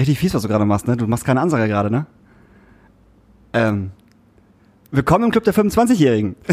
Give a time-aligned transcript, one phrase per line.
[0.00, 0.96] richtig fies, was du gerade machst, ne?
[0.96, 2.06] Du machst keine Ansage gerade, ne?
[3.52, 3.90] Ähm,
[4.90, 6.34] willkommen im Club der 25-Jährigen.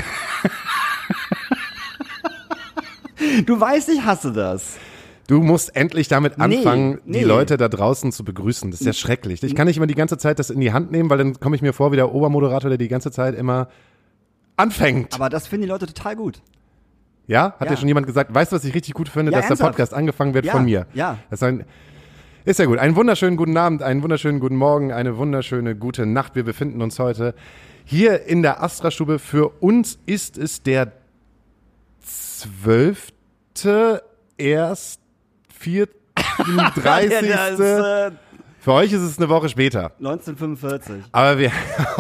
[3.45, 4.77] du weißt, ich hasse das.
[5.27, 7.19] Du musst endlich damit anfangen, Nee, nee.
[7.19, 8.71] die Leute da draußen zu begrüßen.
[8.71, 9.43] Das ist ja schrecklich.
[9.43, 11.55] Ich kann nicht immer die ganze Zeit das in die Hand nehmen, weil dann komme
[11.55, 13.67] ich mir vor wie der Obermoderator, der die ganze Zeit immer
[14.55, 15.13] anfängt.
[15.15, 16.41] Aber das finden die Leute total gut.
[17.27, 17.55] ja?
[17.59, 17.71] Hat Ja.
[17.71, 19.71] ja schon jemand gesagt, weißt du, was ich richtig gut finde, Ja, dass der ernsthaft?
[19.73, 20.87] Podcast angefangen wird Ja, von mir.
[20.93, 21.17] ja.
[21.29, 21.65] Das ist, ein,
[22.47, 22.79] ist ja gut.
[22.79, 26.35] Einen wunderschönen guten Abend, einen wunderschönen guten Morgen, eine wunderschöne gute Nacht.
[26.35, 27.35] Wir befinden uns heute
[27.83, 29.19] hier in der Astra-Stube.
[29.19, 30.93] Für uns ist es der
[31.99, 33.11] zwölfte,
[34.37, 35.01] erst
[35.59, 35.91] 34.
[37.29, 38.11] Ja, das, äh,
[38.67, 39.93] Für euch ist es eine Woche später.
[39.99, 40.95] 1945.
[41.13, 41.53] Aber wir,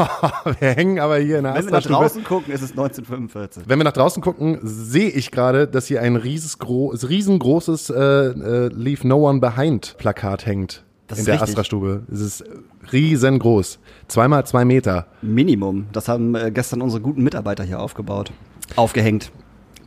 [0.59, 3.63] wir hängen aber hier in der Wenn wir nach draußen gucken, ist es 1945.
[3.67, 8.67] Wenn wir nach draußen gucken, sehe ich gerade, dass hier ein riesengro riesengroßes äh, äh,
[8.73, 10.83] Leave No One Behind Plakat hängt.
[11.07, 11.41] Das in der.
[11.41, 12.03] Astra-Stube.
[12.11, 12.43] Es ist
[12.91, 13.79] riesengroß.
[14.09, 15.07] Zweimal zwei Meter.
[15.21, 15.85] Minimum.
[15.93, 18.33] Das haben äh, gestern unsere guten Mitarbeiter hier aufgebaut.
[18.75, 19.31] Aufgehängt.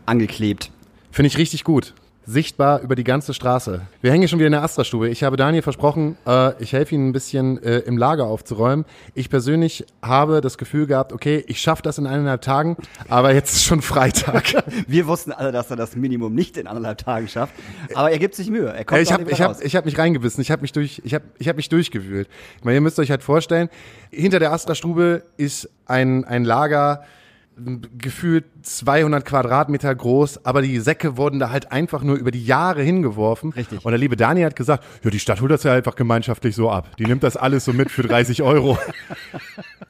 [0.07, 0.71] Angeklebt.
[1.11, 1.93] Finde ich richtig gut.
[2.27, 3.81] Sichtbar über die ganze Straße.
[4.03, 5.09] Wir hängen hier schon wieder in der Astra-Stube.
[5.09, 8.85] Ich habe Daniel versprochen, äh, ich helfe Ihnen ein bisschen äh, im Lager aufzuräumen.
[9.15, 12.77] Ich persönlich habe das Gefühl gehabt, okay, ich schaffe das in eineinhalb Tagen,
[13.09, 14.53] aber jetzt ist schon Freitag.
[14.87, 17.55] Wir wussten alle, dass er das Minimum nicht in anderthalb Tagen schafft.
[17.95, 18.69] Aber er gibt sich Mühe.
[18.69, 21.01] Er kommt Äh, ich habe ich hab, ich hab mich reingebissen, ich habe mich, durch,
[21.05, 22.29] ich hab, ich hab mich durchgewühlt.
[22.59, 23.71] Ich meine, ihr müsst euch halt vorstellen,
[24.11, 27.03] hinter der Astra-Stube ist ein, ein Lager,
[27.99, 32.83] gefühlt 200 Quadratmeter groß, aber die Säcke wurden da halt einfach nur über die Jahre
[32.83, 33.53] hingeworfen.
[33.53, 33.85] Richtig.
[33.85, 36.71] Und der liebe Dani hat gesagt, ja, die Stadt holt das ja einfach gemeinschaftlich so
[36.71, 36.97] ab.
[36.99, 38.79] Die nimmt das alles so mit für 30 Euro.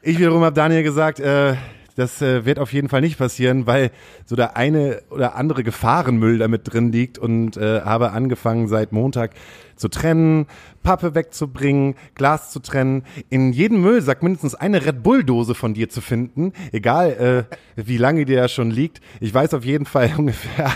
[0.03, 1.53] Ich wiederum habe Daniel gesagt, äh,
[2.01, 3.91] das äh, wird auf jeden Fall nicht passieren, weil
[4.25, 9.31] so der eine oder andere Gefahrenmüll damit drin liegt und äh, habe angefangen seit Montag
[9.75, 10.47] zu trennen,
[10.83, 15.89] Pappe wegzubringen, Glas zu trennen, in jedem Müllsack mindestens eine Red Bull Dose von dir
[15.89, 18.99] zu finden, egal äh, wie lange die da schon liegt.
[19.19, 20.71] Ich weiß auf jeden Fall ungefähr,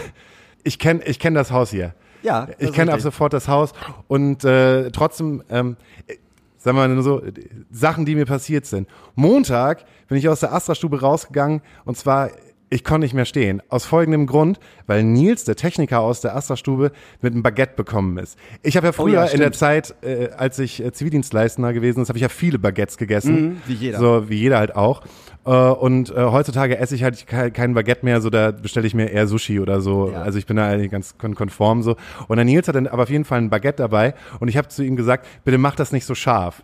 [0.63, 1.93] ich kenne ich kenn das Haus hier.
[2.21, 3.73] Ja, ich kenne ab sofort das Haus
[4.07, 5.77] und äh, trotzdem, ähm,
[6.65, 7.21] sagen wir mal nur so,
[7.69, 8.89] Sachen, die mir passiert sind.
[9.13, 12.31] Montag bin ich aus der Astra-Stube rausgegangen und zwar,
[12.69, 13.61] ich konnte nicht mehr stehen.
[13.69, 18.37] Aus folgendem Grund, weil Nils, der Techniker aus der Astra-Stube, mit einem Baguette bekommen ist.
[18.63, 19.51] Ich habe ja früher Oh ja, in der.
[19.51, 23.35] Zeit, äh, als ich äh, Zivildienstleistender gewesen ist, habe ich ja viele Baguettes gegessen.
[23.35, 23.99] Mhm, wie jeder.
[23.99, 25.03] So wie jeder halt auch.
[25.45, 28.95] Äh, und äh, heutzutage esse ich halt ke- kein Baguette mehr, so da bestelle ich
[28.95, 30.09] mir eher Sushi oder so.
[30.11, 30.23] Ja.
[30.23, 31.95] Also ich bin da eigentlich ganz kon konform so.
[32.27, 34.67] Und der Nils hat dann aber auf jeden Fall ein Baguette dabei und ich habe
[34.69, 36.63] zu ihm gesagt, bitte mach das nicht so scharf.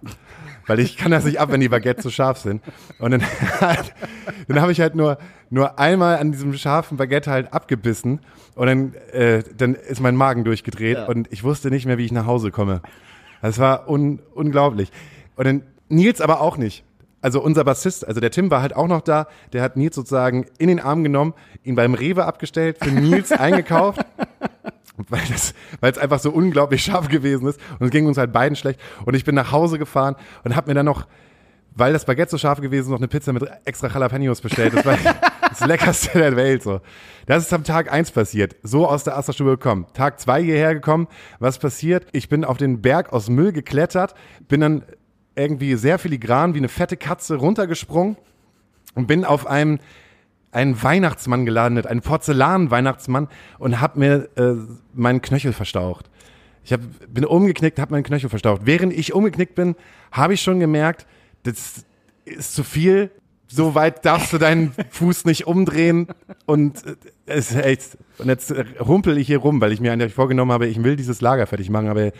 [0.72, 2.62] Weil ich kann das nicht ab, wenn die Baguettes so scharf sind.
[2.98, 3.24] Und dann,
[4.48, 5.18] dann habe ich halt nur,
[5.50, 8.22] nur einmal an diesem scharfen Baguette halt abgebissen
[8.56, 11.06] und dann, äh, dann ist mein Magen durchgedreht Ja.
[11.08, 12.82] und ich wusste nicht mehr, wie ich nach Hause komme.
[13.42, 14.94] Das war un unglaublich.
[15.36, 16.86] Und dann Nils aber auch nicht.
[17.20, 20.46] Also unser Bassist, also der Tim war halt auch noch da, der hat Nils sozusagen
[20.58, 21.34] in den Arm genommen,
[21.66, 24.00] ihn beim Rewe abgestellt, für Nils eingekauft,
[25.10, 28.32] weil das, weil es einfach so unglaublich scharf gewesen ist und es ging uns halt
[28.32, 31.08] beiden schlecht und ich bin nach Hause gefahren und habe mir dann noch,
[31.74, 34.74] weil das Baguette so scharf gewesen ist, noch eine Pizza mit extra Jalapenos bestellt.
[34.74, 34.98] Das war
[35.50, 36.82] das Leckerste der Welt so.
[37.26, 38.58] Das ist am Tag eins passiert.
[38.62, 39.88] So aus der Astra-Stube gekommen.
[39.94, 41.08] Tag zwei hierher gekommen.
[41.40, 42.08] Was passiert?
[42.12, 44.16] Ich bin auf den Berg aus Müll geklettert,
[44.50, 44.84] bin dann
[45.36, 48.18] irgendwie sehr filigran wie eine fette Katze runtergesprungen
[48.96, 49.80] und bin auf einem
[50.52, 53.28] einen Weihnachtsmann gelandet, einen Porzellan-Weihnachtsmann
[53.60, 54.54] und hab mir äh,
[54.94, 56.10] meinen Knöchel verstaucht.
[56.64, 58.62] Ich hab, bin umgeknickt, habe meinen Knöchel verstaucht.
[58.66, 59.76] Während ich umgeknickt bin,
[60.12, 61.08] habe ich schon gemerkt,
[61.44, 61.86] das
[62.26, 63.12] ist zu viel.
[63.48, 66.08] So weit darfst du deinen Fuß nicht umdrehen.
[66.46, 69.92] Und äh, es ist echt, und jetzt äh, humpel ich hier rum, weil ich mir
[69.92, 72.12] eigentlich vorgenommen habe, ich will dieses Lager fertig machen, aber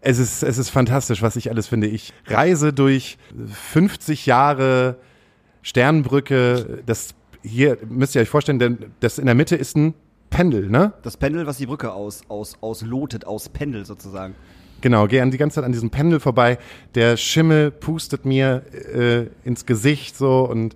[0.00, 1.86] es ist, es ist fantastisch, was ich alles finde.
[1.86, 3.16] Ich reise durch
[3.72, 4.96] 50 Jahre
[5.62, 6.82] Sternbrücke.
[6.84, 9.94] Das hier müsst ihr euch vorstellen, denn das in der Mitte ist ein
[10.30, 10.94] Pendel, ne?
[11.02, 14.34] Das Pendel, was die Brücke aus, aus, auslotet, aus Pendel sozusagen.
[14.80, 16.58] Genau, gehe an die ganze Zeit an diesem Pendel vorbei.
[16.94, 18.62] Der Schimmel pustet mir
[18.92, 20.74] äh, ins Gesicht so und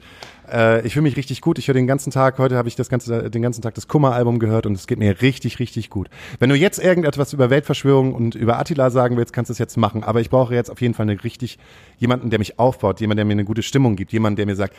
[0.50, 1.58] äh, ich fühle mich richtig gut.
[1.58, 4.38] Ich höre den ganzen Tag, heute habe ich das ganze, den ganzen Tag das Kummer-Album
[4.38, 6.08] gehört und es geht mir richtig, richtig gut.
[6.38, 9.76] Wenn du jetzt irgendetwas über Weltverschwörung und über Attila sagen willst, kannst du es jetzt
[9.76, 10.04] machen.
[10.04, 11.58] Aber ich brauche jetzt auf jeden Fall eine richtig,
[11.98, 14.74] jemanden, der mich aufbaut, jemanden, der mir eine gute Stimmung gibt, jemanden, der mir sagt,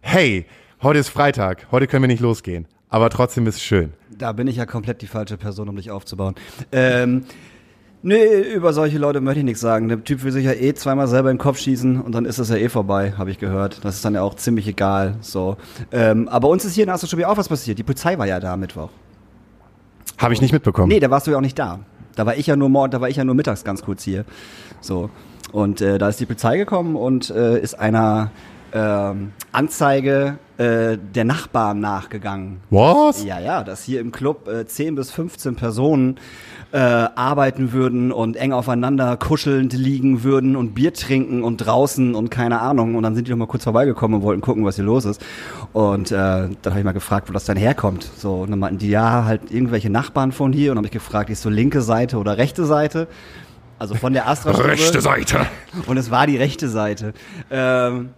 [0.00, 0.46] hey,
[0.82, 2.66] heute ist Freitag, heute können wir nicht losgehen.
[2.88, 3.92] Aber trotzdem ist es schön.
[4.10, 6.34] Da bin ich ja komplett die falsche Person, um dich aufzubauen.
[6.72, 7.24] Ähm,
[8.02, 9.88] nö, über solche Leute möchte ich nichts sagen.
[9.88, 12.40] Der Typ will sich ja eh zweimal selber in den Kopf schießen und dann ist
[12.40, 13.84] das ja eh vorbei, habe ich gehört.
[13.84, 15.14] Das ist dann ja auch ziemlich egal.
[15.20, 15.56] So.
[15.92, 17.78] Ähm, aber uns ist hier in Astroschubie auch was passiert.
[17.78, 18.90] Die Polizei war ja da am Mittwoch.
[20.18, 20.88] Habe ich nicht mitbekommen.
[20.88, 21.78] Nee, da warst du ja auch nicht da.
[22.16, 24.24] Da war ich ja nur mord, da war ich ja nur mittags ganz kurz hier.
[24.80, 25.10] So.
[25.52, 28.30] Und äh, da ist die Polizei gekommen und äh, ist einer
[28.72, 32.60] ähm, Anzeige äh, der Nachbarn nachgegangen.
[32.70, 33.24] Was?
[33.24, 36.16] Ja, ja, dass hier im Club äh, 10 bis 15 Personen
[36.72, 42.30] äh, arbeiten würden und eng aufeinander kuschelnd liegen würden und Bier trinken und draußen und
[42.30, 42.94] keine Ahnung.
[42.94, 45.24] Und dann sind die noch mal kurz vorbeigekommen und wollten gucken, was hier los ist.
[45.72, 48.04] Und äh, dann habe ich mal gefragt, wo das dann herkommt.
[48.16, 50.70] So, und dann meinten die, ja, halt irgendwelche Nachbarn von hier.
[50.70, 53.08] Und dann habe ich gefragt, ist so linke Seite oder rechte Seite?
[53.80, 55.46] Also von der astra Rechte Seite.
[55.86, 57.14] Und es war die rechte Seite.
[57.50, 58.10] Ähm,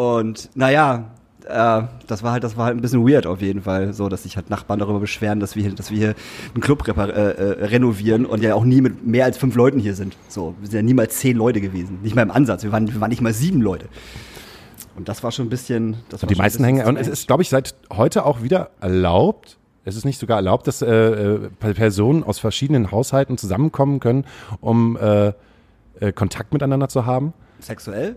[0.00, 1.10] und naja,
[1.46, 4.22] äh, das war halt, das war halt ein bisschen weird auf jeden Fall, so dass
[4.22, 6.14] sich halt Nachbarn darüber beschweren, dass wir, hier- dass wir hier
[6.54, 9.94] einen Club äh, äh, renovieren und ja auch nie mit mehr als fünf Leuten hier
[9.94, 10.16] sind.
[10.28, 12.62] So, wir sind ja niemals zehn Leute gewesen, nicht mal im Ansatz.
[12.62, 13.86] Wir waren, wir waren nicht mal sieben Leute.
[14.96, 15.96] Und das war schon ein bisschen.
[16.10, 19.56] Das Und die meisten hängen, und es ist, glaube ich, seit heute auch wieder erlaubt,
[19.84, 21.38] es ist nicht sogar erlaubt, dass äh, äh,
[21.74, 24.24] Personen aus verschiedenen Haushalten zusammenkommen können,
[24.60, 24.98] um
[26.14, 27.32] Kontakt miteinander zu haben.
[27.60, 28.16] sexuell.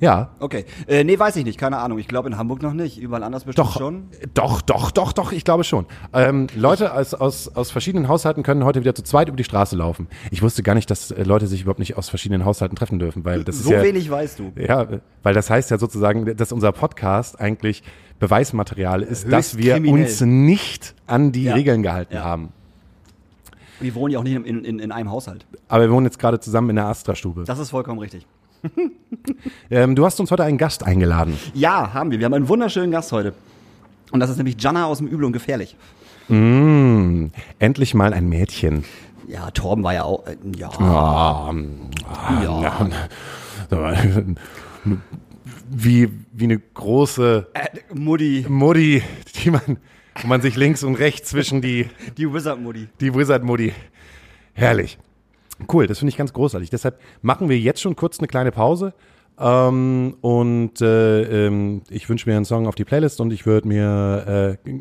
[0.00, 0.30] Ja.
[0.40, 1.98] Okay, äh, nee, weiß ich nicht, keine Ahnung.
[1.98, 4.08] Ich glaube in Hamburg noch nicht, überall anders bestimmt Doch, schon.
[4.34, 5.86] doch, doch, doch, doch, ich glaube schon.
[6.12, 9.76] Ähm, Leute aus, aus, aus verschiedenen Haushalten können heute wieder zu zweit über die Straße
[9.76, 10.08] laufen.
[10.32, 13.24] Ich wusste gar nicht, dass äh, Leute sich überhaupt nicht aus verschiedenen Haushalten treffen dürfen,
[13.24, 14.52] weil das So ist ja, wenig weißt du.
[14.56, 14.86] ja,
[15.22, 17.82] weil das heißt ja sozusagen, dass unser Podcast eigentlich
[18.18, 20.02] Beweismaterial ist, Höchst dass wir kriminell.
[20.04, 21.54] uns nicht an die Ja.
[21.54, 22.24] Regeln gehalten Ja.
[22.24, 22.50] haben.
[23.80, 25.46] Wir wohnen ja auch nicht in, in, in einem Haushalt.
[25.68, 27.44] Aber wir wohnen jetzt gerade zusammen in der Astra-Stube.
[27.44, 28.26] Das ist vollkommen richtig.
[29.70, 31.38] Ähm, du hast uns heute einen Gast eingeladen.
[31.54, 32.18] Ja, haben wir.
[32.18, 33.32] Wir haben einen wunderschönen Gast heute.
[34.12, 35.76] Und das ist nämlich Jana aus dem Übel und Gefährlich.
[36.28, 37.26] Mm,
[37.58, 38.84] endlich mal ein Mädchen.
[39.26, 40.26] Ja, Torben war ja auch.
[40.26, 40.68] Äh, ja.
[40.78, 41.52] Ah,
[42.42, 42.86] ja.
[45.70, 48.44] wie, wie eine große Äh, Mutti.
[48.48, 49.02] Mutti,
[49.42, 49.78] die man,
[50.20, 52.88] wo man sich links und rechts zwischen die, Die Wizard-Mutti.
[53.00, 53.72] die Wizard-Mutti.
[54.52, 54.98] Herrlich.
[55.72, 56.70] Cool, das finde ich ganz großartig.
[56.70, 58.92] Deshalb machen wir jetzt schon kurz eine kleine Pause.
[59.38, 63.66] Ähm, und äh, ähm, ich wünsche mir einen Song auf die Playlist und ich würde
[63.66, 64.80] mir, äh,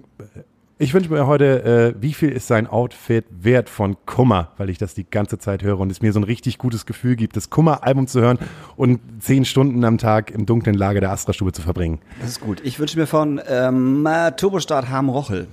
[0.77, 4.77] ich wünsche mir heute, äh, wie viel ist sein Outfit wert von Kummer, weil ich
[4.77, 7.49] das die ganze Zeit höre und es mir so ein richtig gutes Gefühl gibt, das
[7.49, 8.37] Kummer-Album zu hören
[8.75, 11.99] und zehn Stunden am Tag im dunklen Lager der Astra-Stube zu verbringen.
[12.19, 12.61] Das ist gut.
[12.63, 15.47] Ich wünsche mir von ähm, äh, Turbostart Harm Rochel.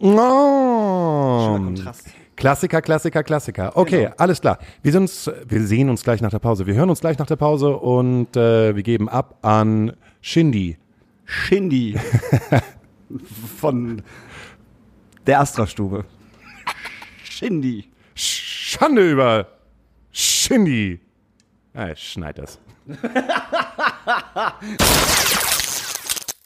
[0.00, 0.08] Oh.
[0.08, 2.06] Schöner Kontrast.
[2.40, 3.76] Klassiker, Klassiker, Klassiker.
[3.76, 4.14] Okay, Genau.
[4.16, 4.58] alles klar.
[4.82, 6.66] Wir, sind uns, wir sehen uns gleich nach der Pause.
[6.66, 9.92] Wir hören uns gleich nach der Pause und äh, wir geben ab an
[10.22, 10.78] Shindy.
[11.26, 11.98] Shindy.
[13.60, 14.00] von
[15.26, 16.06] der Astra-Stube.
[17.24, 17.90] Shindy.
[18.14, 19.46] Schande über
[20.10, 20.98] Shindy.
[21.74, 22.58] Ah, ich schneid das.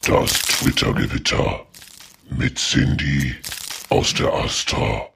[0.06, 1.64] Das Twitter-Gewitter
[2.30, 3.36] mit Cindy
[3.94, 5.06] aus der Astra.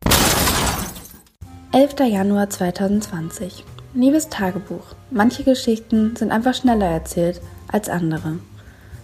[1.73, 1.95] 11.
[1.99, 3.65] Januar 2020.
[3.93, 4.95] Liebes Tagebuch.
[5.11, 8.39] Manche Geschichten sind einfach schneller erzählt als andere.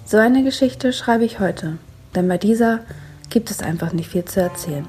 [0.06, 1.78] So eine Geschichte schreibe ich heute,
[2.14, 2.82] denn bei dieser
[3.30, 4.86] gibt es einfach nicht viel zu erzählen.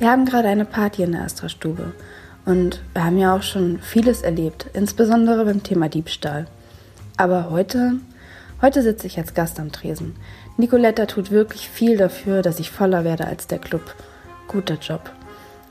[0.00, 1.92] Wir haben gerade eine Party in der Astra-Stube
[2.46, 6.48] und wir haben ja auch schon vieles erlebt, insbesondere beim Thema Diebstahl.
[7.16, 7.92] Aber heute,
[8.60, 10.16] heute sitze ich als Gast am Tresen.
[10.60, 13.94] Nicoletta tut wirklich viel dafür, dass ich voller werde als der Club.
[14.46, 15.10] Guter Job.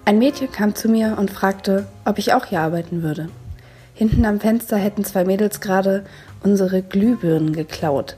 [0.04, 3.30] Ein Mädchen kam zu mir und fragte, ob ich auch hier arbeiten würde.
[3.94, 6.06] Hinten am Fenster hätten zwei Mädels gerade
[6.42, 8.18] unsere Glühbirnen geklaut.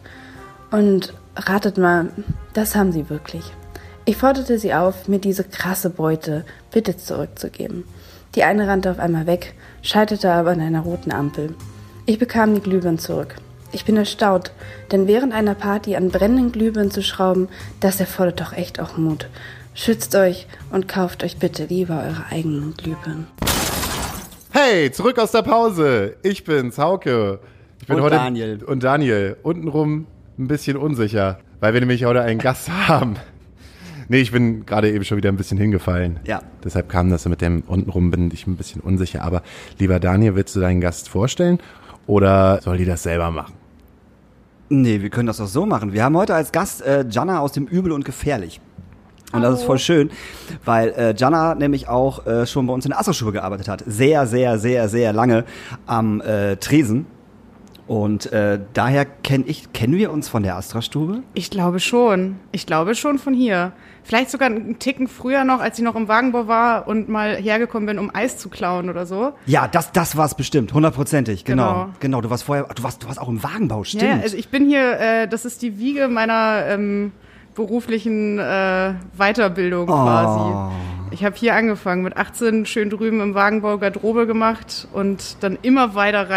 [0.72, 2.10] Und ratet mal,
[2.54, 3.44] das haben sie wirklich.
[4.06, 7.84] Ich forderte sie auf, mir diese krasse Beute bitte zurückzugeben.
[8.36, 11.54] Die eine rannte auf einmal weg, scheiterte aber an einer roten Ampel.
[12.06, 13.36] Ich bekam die Glühbirnen zurück.
[13.74, 14.52] Ich bin erstaunt,
[14.92, 17.48] denn während einer Party an brennenden Glühbirnen zu schrauben,
[17.80, 19.28] das erfordert doch echt auch Mut.
[19.74, 23.28] Schützt euch und kauft euch bitte lieber eure eigenen Glühbirnen.
[24.52, 26.18] Hey, zurück aus der Pause.
[26.24, 27.40] Ich bin's, Hauke.
[27.80, 28.62] Ich bin Und heute Daniel.
[28.66, 29.38] Und Daniel.
[29.44, 33.16] Untenrum ein bisschen unsicher, weil wir nämlich heute einen Gast haben.
[34.10, 36.20] Nee, ich bin gerade eben schon wieder ein bisschen hingefallen.
[36.26, 36.42] Ja.
[36.66, 39.22] Deshalb kam das mit dem untenrum, bin ich ein bisschen unsicher.
[39.22, 39.42] Aber
[39.80, 41.60] lieber Daniel, willst du deinen Gast vorstellen
[42.08, 43.54] oder soll die das selber machen?
[44.74, 45.92] Nee, wir können das doch so machen.
[45.92, 48.62] Wir haben heute als Gast äh, Jana aus dem Übel und Gefährlich.
[49.34, 50.10] Und das ist voll schön,
[50.64, 53.84] weil äh, Jana nämlich auch äh, schon bei uns in der Astra-Schule gearbeitet hat.
[53.86, 55.44] Sehr, sehr, sehr, sehr lange
[55.88, 57.06] am äh, Tresen.
[57.92, 61.24] Und äh, daher kenne ich, kennen wir uns von der Astra-Stube?
[61.34, 62.38] Ich glaube schon.
[62.54, 63.74] Ich glaube schon von hier.
[64.06, 67.88] Vielleicht sogar einen Ticken früher noch, als ich noch im Wagenbau war und mal hergekommen
[67.88, 69.34] bin, um Eis zu klauen oder so.
[69.46, 71.74] Ja, das, das war es bestimmt, hundertprozentig, genau.
[71.74, 71.90] Genau.
[72.00, 74.04] Genau, du warst vorher, du warst, du warst auch im Wagenbau, stimmt.
[74.04, 77.12] Ja, also ich bin hier, äh, das ist die Wiege meiner ähm,
[77.56, 79.94] beruflichen äh, Weiterbildung Oh.
[79.94, 80.76] quasi.
[81.12, 85.94] Ich habe hier angefangen, mit 18 schön drüben im Wagenbau Garderobe gemacht und dann immer
[85.94, 86.30] weiter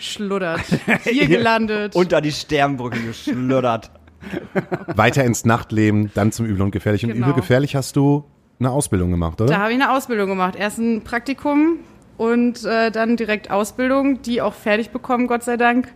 [0.00, 0.60] reingeschluddert.
[1.04, 1.94] Hier gelandet.
[1.94, 3.90] Unter die Sternbrücke geschluddert.
[4.94, 7.04] Weiter ins Nachtleben, dann zum Übel und Gefährlich.
[7.04, 7.26] Und Genau.
[7.28, 8.24] Übel Gefährlich hast du
[8.58, 9.50] eine Ausbildung gemacht, oder?
[9.54, 10.56] Da habe ich eine Ausbildung gemacht.
[10.56, 11.78] Erst ein Praktikum
[12.18, 15.88] und äh, dann direkt Ausbildung, die auch fertig bekommen, Gott sei Dank.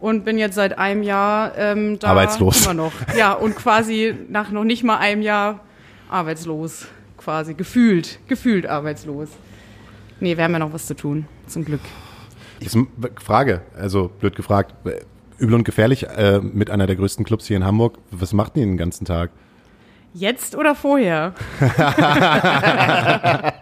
[0.00, 2.64] Und bin jetzt seit einem Jahr ähm, da Arbeitslos.
[2.64, 2.92] immer noch.
[3.16, 5.60] Ja, und quasi nach noch nicht mal einem Jahr
[6.10, 6.86] arbeitslos.
[7.16, 9.28] Quasi gefühlt, gefühlt arbeitslos.
[10.20, 11.80] Nee, wir haben ja noch was zu tun, zum Glück.
[12.72, 12.86] Eine
[13.20, 14.74] Frage, also blöd gefragt.
[15.38, 17.98] Übel und Gefährlich äh, mit einer der größten Clubs hier in Hamburg.
[18.10, 19.30] Was macht ihr den ganzen Tag?
[20.12, 21.34] Jetzt oder vorher?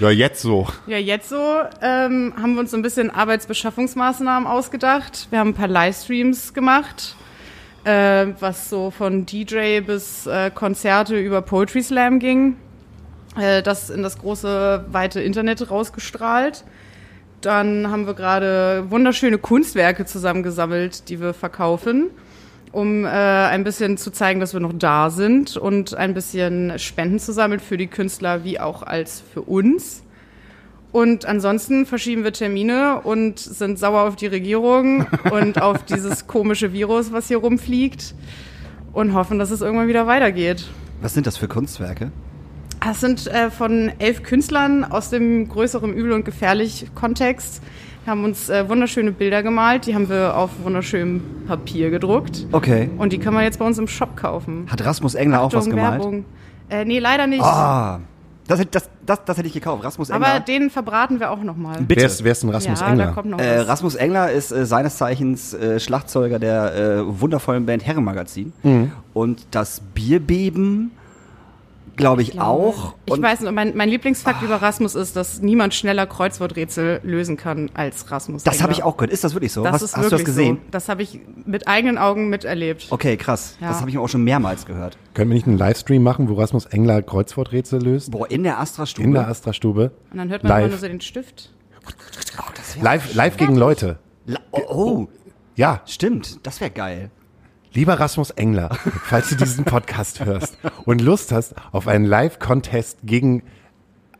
[0.00, 0.66] Ja, jetzt so.
[0.86, 1.36] Ja, jetzt so
[1.82, 5.28] ähm, haben wir uns so ein bisschen Arbeitsbeschaffungsmaßnahmen ausgedacht.
[5.28, 7.16] Wir haben ein paar Livestreams gemacht,
[7.84, 12.56] äh, was so von DJ bis äh, Konzerte über Poetry Slam ging.
[13.38, 16.64] Äh, das in das große, weite Internet rausgestrahlt.
[17.40, 22.10] Dann haben wir gerade wunderschöne Kunstwerke zusammengesammelt, die wir verkaufen,
[22.70, 27.18] um äh, ein bisschen zu zeigen, dass wir noch da sind und ein bisschen Spenden
[27.18, 30.02] zu sammeln für die Künstler wie auch als für uns.
[30.92, 36.72] Und ansonsten verschieben wir Termine und sind sauer auf die Regierung und auf dieses komische
[36.72, 38.14] Virus, was hier rumfliegt
[38.92, 40.66] und hoffen, dass es irgendwann wieder weitergeht.
[41.00, 42.12] Was sind das für Kunstwerke?
[42.80, 47.62] Das sind äh, von elf Künstlern aus dem größeren Übel und gefährlich Kontext.
[48.04, 52.46] Wir haben uns äh, wunderschöne Bilder gemalt, die haben wir auf wunderschönem Papier gedruckt.
[52.52, 52.88] Okay.
[52.96, 54.66] Und die kann man jetzt bei uns im Shop kaufen.
[54.70, 56.00] Hat Rasmus Engler auch was Achtung, gemalt?
[56.00, 56.24] Werbung.
[56.70, 57.42] Äh, nee, leider nicht.
[57.42, 58.00] Ah,
[58.48, 59.84] das, hätte- das, das, das hätte ich gekauft.
[59.84, 60.26] Rasmus Engler.
[60.28, 61.76] Aber den verbraten wir auch nochmal.
[61.82, 62.00] Bitte.
[62.00, 63.06] Wer ist, wer ist denn Rasmus ja, Engler?
[63.06, 63.68] da kommt noch Äh, was.
[63.68, 68.54] Rasmus Engler ist äh, seines Zeichens äh, Schlagzeuger der äh, wundervollen Band Herrenmagazin.
[68.62, 68.92] Mhm.
[69.12, 70.92] Und das Bierbeben,
[72.00, 72.94] glaube ich, auch.
[73.06, 77.36] Ich Und weiß, nicht, mein, mein Lieblingsfakt über Rasmus ist, dass niemand schneller Kreuzworträtsel lösen
[77.36, 78.42] kann als Rasmus.
[78.42, 79.12] das habe ich auch gehört.
[79.12, 79.62] Ist das wirklich so?
[79.62, 80.56] Das hast ist hast du wirklich das gesehen?
[80.56, 80.70] So.
[80.70, 82.86] Das habe ich mit eigenen Augen miterlebt.
[82.90, 83.56] Okay, krass.
[83.60, 83.68] Ja.
[83.68, 84.96] Das habe ich auch schon mehrmals gehört.
[85.14, 88.10] Können wir nicht einen Livestream machen, wo Rasmus Engler Kreuzworträtsel löst?
[88.10, 89.06] Boah, in der Astra-Stube.
[89.06, 89.92] In der Astra-Stube.
[90.10, 91.52] Und dann hört man immer nur so den Stift.
[92.38, 92.42] oh,
[92.82, 93.98] Live, live gegen Leute.
[94.26, 95.08] La oh, oh,
[95.56, 96.46] Ja, stimmt.
[96.46, 97.10] Das wäre geil.
[97.72, 98.70] Lieber Rasmus Engler,
[99.04, 103.42] falls du diesen Podcast hörst und Lust hast auf einen Live-Contest gegen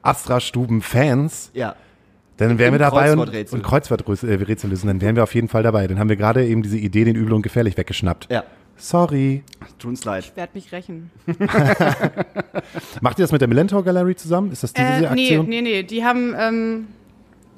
[0.03, 1.75] Astra-Stuben-Fans, Ja.
[2.37, 3.59] dann wären wir dabei und, Kreuzworträtsel.
[3.59, 4.87] und Kreuzworträtsel lösen.
[4.87, 5.87] Dann wären wir auf jeden Fall dabei.
[5.87, 8.29] Dann haben wir gerade eben diese Idee, den Übel und Gefährlich weggeschnappt.
[8.31, 8.45] Ja.
[8.77, 9.43] Sorry.
[9.79, 10.25] Tut uns leid.
[10.25, 11.11] Ich werde mich rächen.
[13.03, 14.53] Macht ihr das mit der Millentor Gallery zusammen?
[14.53, 15.49] Ist das diese Äh, nee, Aktion?
[15.49, 15.83] nee, nee.
[15.83, 16.87] Die haben ähm,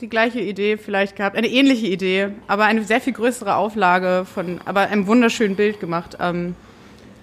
[0.03, 1.37] die gleiche Idee vielleicht gehabt.
[1.37, 6.19] Eine ähnliche Idee, aber eine sehr viel größere Auflage von, aber einem wunderschönen Bild gemacht.
[6.21, 6.55] Ähm,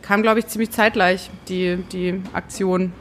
[0.01, 2.93] kam, glaube ich, ziemlich zeitgleich, die, die Aktion.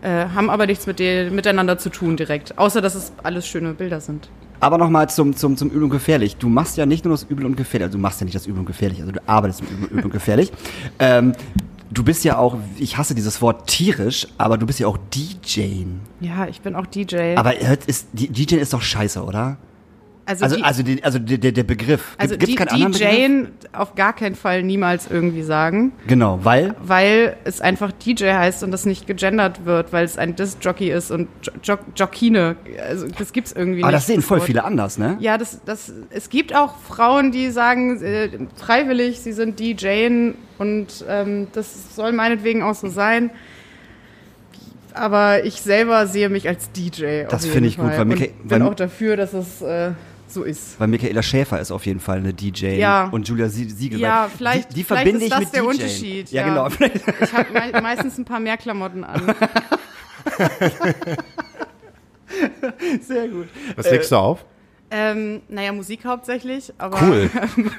[0.00, 2.58] Äh, haben aber nichts mit den, miteinander zu tun direkt.
[2.58, 4.28] Außer, dass es alles schöne Bilder sind.
[4.60, 6.36] Aber nochmal zum, zum, zum Übel und Gefährlich.
[6.36, 8.46] Du machst ja nicht nur das Übel und Gefährlich, also du machst ja nicht das
[8.46, 10.52] Übel und Gefährlich, also du arbeitest im Übel, Übel und Gefährlich.
[11.00, 11.32] Ähm,
[11.92, 15.84] du bist ja auch, ich hasse dieses Wort tierisch, aber du bist ja auch DJ.
[16.20, 17.36] Ja, ich bin auch DJ.
[17.36, 19.58] Aber ist, DJ ist doch scheiße, oder?
[20.24, 22.14] Also, die- also, die, also der, der Begriff.
[22.16, 23.10] Also Gibt's die, keinen anderen Begriff?
[23.10, 28.62] DJen auf gar keinen Fall niemals irgendwie sagen, Genau, weil, weil es einfach DJ heißt
[28.62, 32.54] und das nicht gegendert wird, weil es ein Disc-Jockey ist und jo jo Jockine.
[32.88, 33.96] Also das gibt's irgendwie aber nicht.
[33.98, 35.16] das sehen voll viele anders, ne?
[35.18, 41.04] Ja, das, das, es gibt auch Frauen, die sagen äh, freiwillig, sie sind DJen und
[41.08, 43.30] ähm, das soll meinetwegen auch so sein.
[44.94, 47.24] Aber ich selber sehe mich als DJ.
[47.28, 49.62] Das finde ich gut, Fall weil mir und ke- bin weil- auch dafür, dass es
[49.62, 49.92] äh,
[50.34, 50.78] so ist.
[50.80, 53.08] Weil Michaela Schäfer ist auf jeden Fall eine DJ Ja.
[53.10, 54.00] und Julia Sie- Siegel.
[54.00, 55.70] Ja, vielleicht- die, die vielleicht verbinde ist ich das mit der DJen.
[55.70, 56.48] Unterschied, Ja, ja.
[56.48, 56.68] genau.
[57.20, 59.34] Ich habe me meistens ein paar mehr Klamotten an.
[63.02, 63.48] Sehr gut.
[63.76, 64.44] Was legst du auf?
[64.90, 67.30] Ähm, naja, Musik hauptsächlich, aber Cool.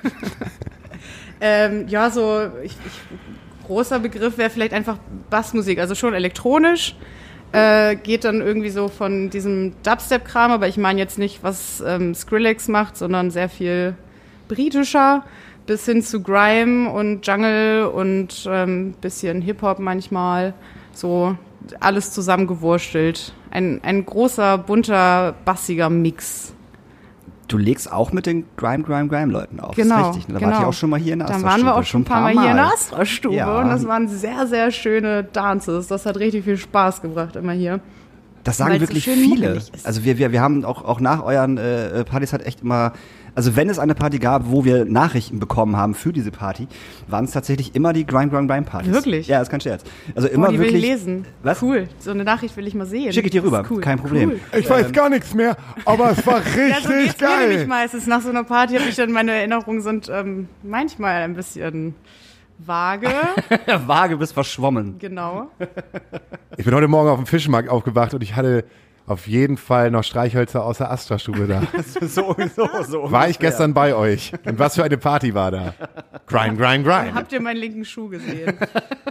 [1.42, 4.98] ähm, ja, so ich, ich, großer Begriff wäre vielleicht einfach
[5.30, 6.96] Bassmusik, also schon elektronisch.
[7.54, 12.16] Äh, geht dann irgendwie so von diesem Dubstep-Kram, aber ich meine jetzt nicht, was ähm,
[12.16, 13.96] Skrillex macht, sondern sehr viel
[14.48, 15.24] britischer,
[15.68, 20.56] bis hin zu Grime und Jungle und ähm, bisschen Hip-Hop manchmal.
[20.94, 21.38] So
[21.80, 23.34] alles zusammengewurstelt.
[23.52, 26.56] Ein, ein großer, bunter, bassiger Mix.
[27.48, 29.76] Du legst auch mit den Grime, Grime, Grime-Leuten auf.
[29.76, 30.28] Genau, Das ist richtig.
[30.30, 30.34] ne?
[30.36, 30.52] Da genau.
[30.54, 31.66] wart ihr auch schon mal hier in der Da Astra-Stube.
[31.66, 33.60] waren wir auch schon ein paar Mal, hier in der Astra-Stube Ja.
[33.60, 35.88] und das waren sehr, sehr schöne Dances.
[35.88, 37.80] Das hat richtig viel Spaß gebracht immer hier.
[38.44, 39.62] Das sagen Weil's so wirklich schön viele.
[39.84, 42.92] Also wir, wir, wir haben auch, auch nach euren äh, Partys halt echt immer,
[43.36, 46.68] also wenn es eine Party gab, wo wir Nachrichten bekommen haben für diese Party,
[47.08, 48.92] waren es tatsächlich immer die Grind, Grind, Grind Partys.
[48.92, 49.28] Wirklich?
[49.28, 49.84] Ja, ist kein Scherz.
[50.16, 50.74] Also immer oh, die wirklich.
[50.76, 51.26] will ich lesen.
[51.42, 51.62] Was?
[51.62, 51.88] Cool.
[52.00, 53.12] So eine Nachricht will ich mal sehen.
[53.14, 53.82] Schicke ich dir rüber, cool.
[53.82, 54.32] kein Problem.
[54.32, 54.60] Cool.
[54.60, 57.68] Ich weiß gar nichts mehr, aber es war Ja, richtig so geht's mir nämlich geil.
[57.68, 58.08] meistens.
[58.08, 61.96] Nach so einer Party habe ich dann, meine Erinnerungen sind ähm, manchmal ein bisschen
[62.60, 63.10] vage.
[63.88, 64.98] Vage bis verschwommen.
[65.00, 65.50] genau.
[66.58, 68.64] Ich bin heute Morgen auf dem Fischmarkt aufgewacht und ich hatte
[69.06, 71.62] auf jeden Fall noch Streichhölzer aus der Astra-Stube da.
[72.02, 73.12] so, so, so.
[73.12, 74.32] War ich gestern bei euch?
[74.46, 75.74] Und was für eine Party war da?
[76.28, 77.14] Grind, grind, grind.
[77.14, 78.54] Habt ihr meinen linken Schuh gesehen?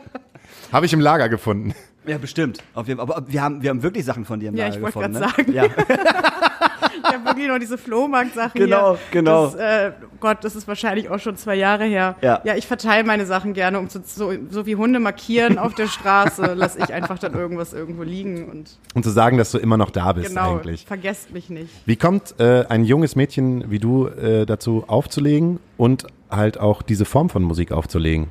[0.73, 1.75] Habe ich im Lager gefunden.
[2.07, 2.59] Ja, bestimmt.
[2.75, 4.83] Auf jeden, aber wir haben, wir haben wirklich Sachen von dir im Ja, Lager ich
[4.95, 5.21] wollte gefunden.
[5.21, 5.53] grad sagen.
[5.53, 5.69] Ne?
[7.13, 7.19] Ja.
[7.19, 8.99] Ich habe wirklich noch diese Flohmarkt-Sachen Genau, hier.
[9.11, 9.47] genau.
[9.47, 12.17] Das, äh, Gott, das ist wahrscheinlich auch schon zwei Jahre her.
[12.23, 12.41] Ja.
[12.45, 15.87] ja ich verteile meine Sachen gerne, um zu, so, so wie Hunde markieren auf der
[15.89, 19.77] Straße, lasse ich einfach dann irgendwas irgendwo liegen und Und zu sagen, dass du immer
[19.77, 20.85] noch da bist genau, eigentlich.
[20.87, 21.71] vergesst mich nicht.
[21.87, 27.05] Wie kommt äh, ein junges Mädchen wie du äh, dazu aufzulegen und halt auch diese
[27.05, 28.29] Form von Musik aufzulegen?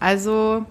[0.00, 0.64] Also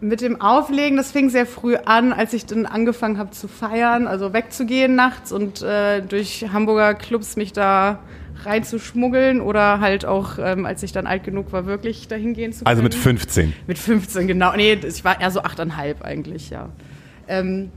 [0.00, 4.06] mit dem Auflegen, das fing sehr früh an, als ich dann angefangen habe zu feiern,
[4.06, 7.98] also wegzugehen nachts und äh, durch Hamburger Clubs mich da
[8.44, 12.60] reinzuschmuggeln oder halt auch, ähm, als ich dann alt genug war, wirklich dahin gehen zu
[12.60, 12.68] können.
[12.68, 13.52] Also mit 15.
[13.66, 14.54] Mit 15, genau.
[14.54, 16.68] Nee, ich war eher so 8,5 eigentlich, ja.
[17.26, 17.70] Ähm,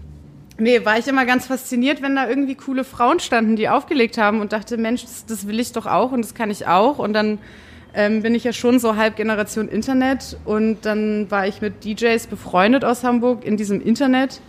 [0.57, 4.39] nee, war ich immer ganz fasziniert, wenn da irgendwie coole Frauen standen, die aufgelegt haben
[4.39, 6.99] und dachte, Mensch, das, das will ich doch auch und das kann ich auch.
[6.99, 7.39] Und dann
[7.93, 12.27] ähm, bin ich ja schon so halb Generation Internet und dann war ich mit DJs
[12.27, 14.41] befreundet aus Hamburg in diesem Internet.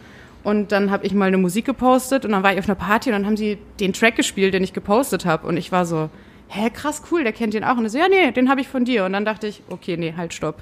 [0.45, 3.11] Und dann habe ich mal eine Musik gepostet und dann war ich auf einer Party
[3.11, 5.47] und dann haben sie den Track gespielt, den ich gepostet habe.
[5.47, 6.11] Und ich war so,
[6.49, 7.77] hä, krass, cool, der kennt den auch.
[7.77, 9.05] Und er so, ja, nee, den habe ich von dir.
[9.05, 10.57] Und dann dachte ich, okay, nee, halt, stopp.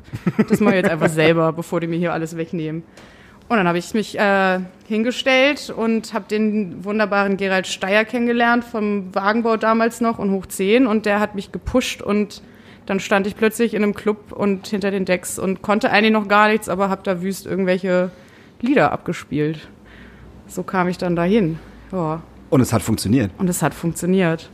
[0.48, 2.82] Das mache ich jetzt einfach selber, bevor die mir hier alles wegnehmen.
[3.48, 9.12] Und dann habe ich mich äh, hingestellt und habe den wunderbaren Gerald Steyer kennengelernt, vom
[9.14, 10.86] Wagenbau damals noch und hoch 10.
[10.86, 12.42] Und der hat mich gepusht und
[12.90, 16.26] dann stand ich plötzlich in einem Club und hinter den Decks und konnte eigentlich noch
[16.26, 18.10] gar nichts, aber habe da wüst irgendwelche
[18.60, 19.68] Lieder abgespielt.
[20.48, 21.60] So kam ich dann dahin.
[21.92, 22.20] Ja.
[22.50, 23.30] Und es hat funktioniert.
[23.38, 24.50] Und es hat funktioniert.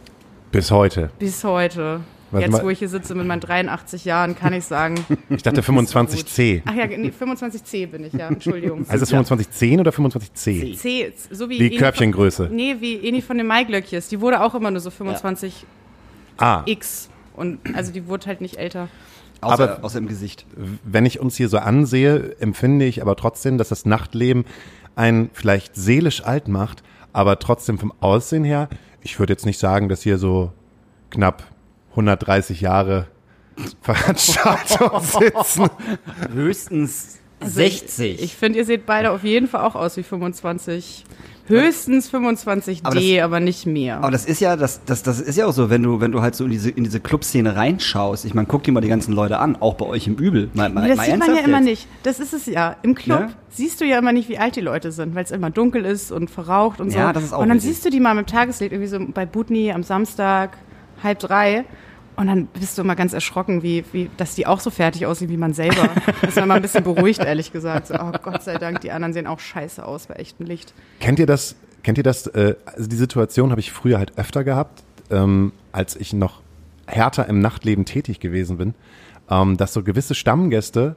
[0.53, 1.11] Bis heute.
[1.19, 2.01] Bis heute.
[2.31, 4.97] Was Jetzt, wo ich hier sitze mit meinen 83 Jahren, kann ich sagen.
[5.31, 6.61] Ich dachte 25C.
[6.67, 8.29] Ach ja, nee, 25C bin ich, ja.
[8.29, 8.81] Entschuldigung.
[8.81, 10.77] Also ist es 2510 oder 25C?
[10.77, 12.49] C, so wie Eni Körbchengröße.
[12.49, 14.09] Von, nee, wie Eni von den Maiglöckjes.
[14.09, 15.65] Die wurde auch immer nur so 25X.
[16.37, 16.65] Ah,
[17.37, 18.89] Und also die wurde halt nicht älter.
[19.43, 20.47] Außer, Aber- außer im Gesicht.
[20.85, 24.45] wenn ich uns hier so ansehe, empfinde ich aber trotzdem, dass das Nachtleben
[24.95, 28.69] einen vielleicht seelisch alt macht, aber trotzdem vom Aussehen her,
[29.03, 30.53] ich würde jetzt nicht sagen, dass hier so
[31.11, 31.45] knapp
[31.91, 33.07] 130 Jahre
[33.83, 35.71] Veranstaltung sitzen.
[36.33, 38.15] Höchstens Also 60.
[38.17, 41.05] Ich, ich finde, ihr seht beide auf jeden Fall auch aus wie 25.
[41.49, 42.81] Höchstens 25D,
[43.21, 43.99] Aber aber, das- nicht mehr.
[43.99, 46.21] Aber das ist ja, das, das, das ist ja auch so, wenn du, wenn du
[46.23, 48.25] halt so in diese, in diese Clubszene reinschaust.
[48.25, 50.51] Ich meine, guck dir mal die ganzen Leute an, auch bei euch im Übel.
[50.55, 51.67] Mal, mal, Nee, das mal sieht man ja ernsthaft immer jetzt?
[51.67, 51.89] nicht.
[52.03, 52.77] Das ist es ja.
[52.83, 53.29] Im Club Ne?
[53.51, 56.13] siehst du ja immer nicht, wie alt die Leute sind, weil es immer dunkel ist
[56.13, 56.99] und verraucht und so.
[56.99, 57.75] Ja, das ist auch und dann richtig.
[57.75, 60.59] siehst du die mal mit Tageslicht, irgendwie so bei Butni am Samstag,
[61.03, 61.65] halb drei.
[62.17, 65.29] Und dann bist du immer ganz erschrocken, wie, wie, dass die auch so fertig aussehen
[65.29, 65.91] wie man selber.
[66.23, 67.89] Das ist mal ein bisschen beruhigt, ehrlich gesagt.
[67.89, 70.73] So, oh Gott sei Dank, die anderen sehen auch scheiße aus bei echtem Licht.
[70.99, 71.57] Kennt ihr das?
[71.83, 72.27] Kennt ihr das?
[72.29, 76.41] Äh, also die Situation habe ich früher halt öfter gehabt, ähm, als ich noch
[76.87, 78.75] härter im Nachtleben tätig gewesen bin,
[79.31, 80.97] ähm, dass so gewisse Stammgäste,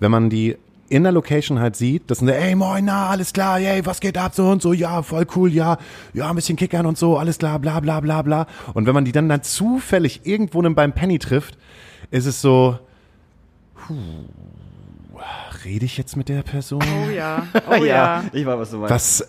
[0.00, 0.56] wenn man die
[0.88, 4.16] in der Location halt sieht, das sind, ey, moin, na, alles klar, ey, was geht
[4.16, 5.78] ab, so und so, ja, voll cool, ja,
[6.14, 8.46] ja, ein bisschen kickern und so, alles klar, bla, bla, bla, bla.
[8.74, 11.58] Und wenn man die dann dann zufällig irgendwo beim Penny trifft,
[12.10, 12.78] ist es so,
[13.74, 13.94] puh,
[15.64, 16.82] rede ich jetzt mit der Person?
[16.82, 18.24] Oh ja, oh ja.
[18.32, 18.94] ich weiß, was du meinst.
[18.94, 19.28] Was,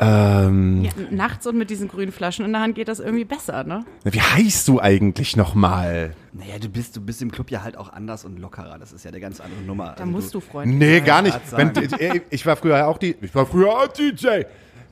[0.00, 0.90] ähm, ja.
[1.10, 3.84] Nachts und mit diesen grünen Flaschen in der Hand geht das irgendwie besser, ne?
[4.04, 6.12] Wie heißt du eigentlich nochmal?
[6.32, 8.78] Naja, du bist, du bist im Club ja halt auch anders und lockerer.
[8.78, 9.86] Das ist ja eine ganz andere Nummer.
[9.96, 11.04] Da Also musst du freundlich Nee, sein.
[11.06, 11.40] gar nicht.
[11.50, 12.20] Wenn, sagen.
[12.30, 14.42] ich- war früher auch die, ich war früher auch DJ.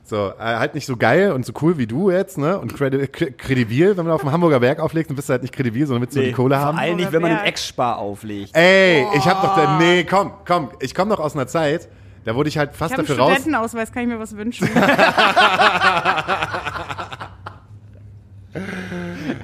[0.04, 2.58] So, äh, halt nicht so geil und so cool wie du jetzt, ne?
[2.58, 5.86] Und kredibil, wenn man auf dem Hamburger Berg auflegt, dann bist du halt nicht kredibil,
[5.86, 6.78] sondern willst du die Kohle Vor haben.
[6.78, 7.46] allem nicht, wenn man Berg.
[7.46, 8.56] Ex-Spar auflegt.
[8.56, 11.88] Ey, ich hab doch, da, nee, komm, komm, ich komme doch aus einer Zeit,
[12.24, 13.32] da wurde ich halt fast Ich habe einen dafür raus.
[13.34, 14.68] Studentenausweis, kann ich mir was wünschen?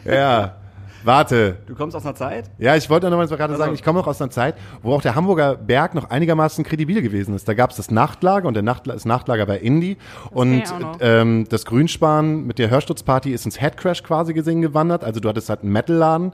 [0.04, 0.56] Ja,
[1.02, 1.58] warte.
[1.66, 2.50] Du kommst aus einer Zeit?
[2.58, 4.94] Ja, ich wollte noch mal gerade Also- sagen, ich komme noch aus einer Zeit, wo
[4.94, 7.46] auch der Hamburger Berg noch einigermaßen kredibil gewesen ist.
[7.48, 9.96] Da gab es das Nachtlager und der Nachtla das Nachtlager bei Indie
[10.30, 15.04] und auch ähm, das Grünspan mit der Hörstutzparty ist ins Headcrash quasi gesehen gewandert.
[15.04, 16.32] Also du hattest halt einen Metalladen.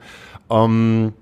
[0.51, 1.13] Ähm,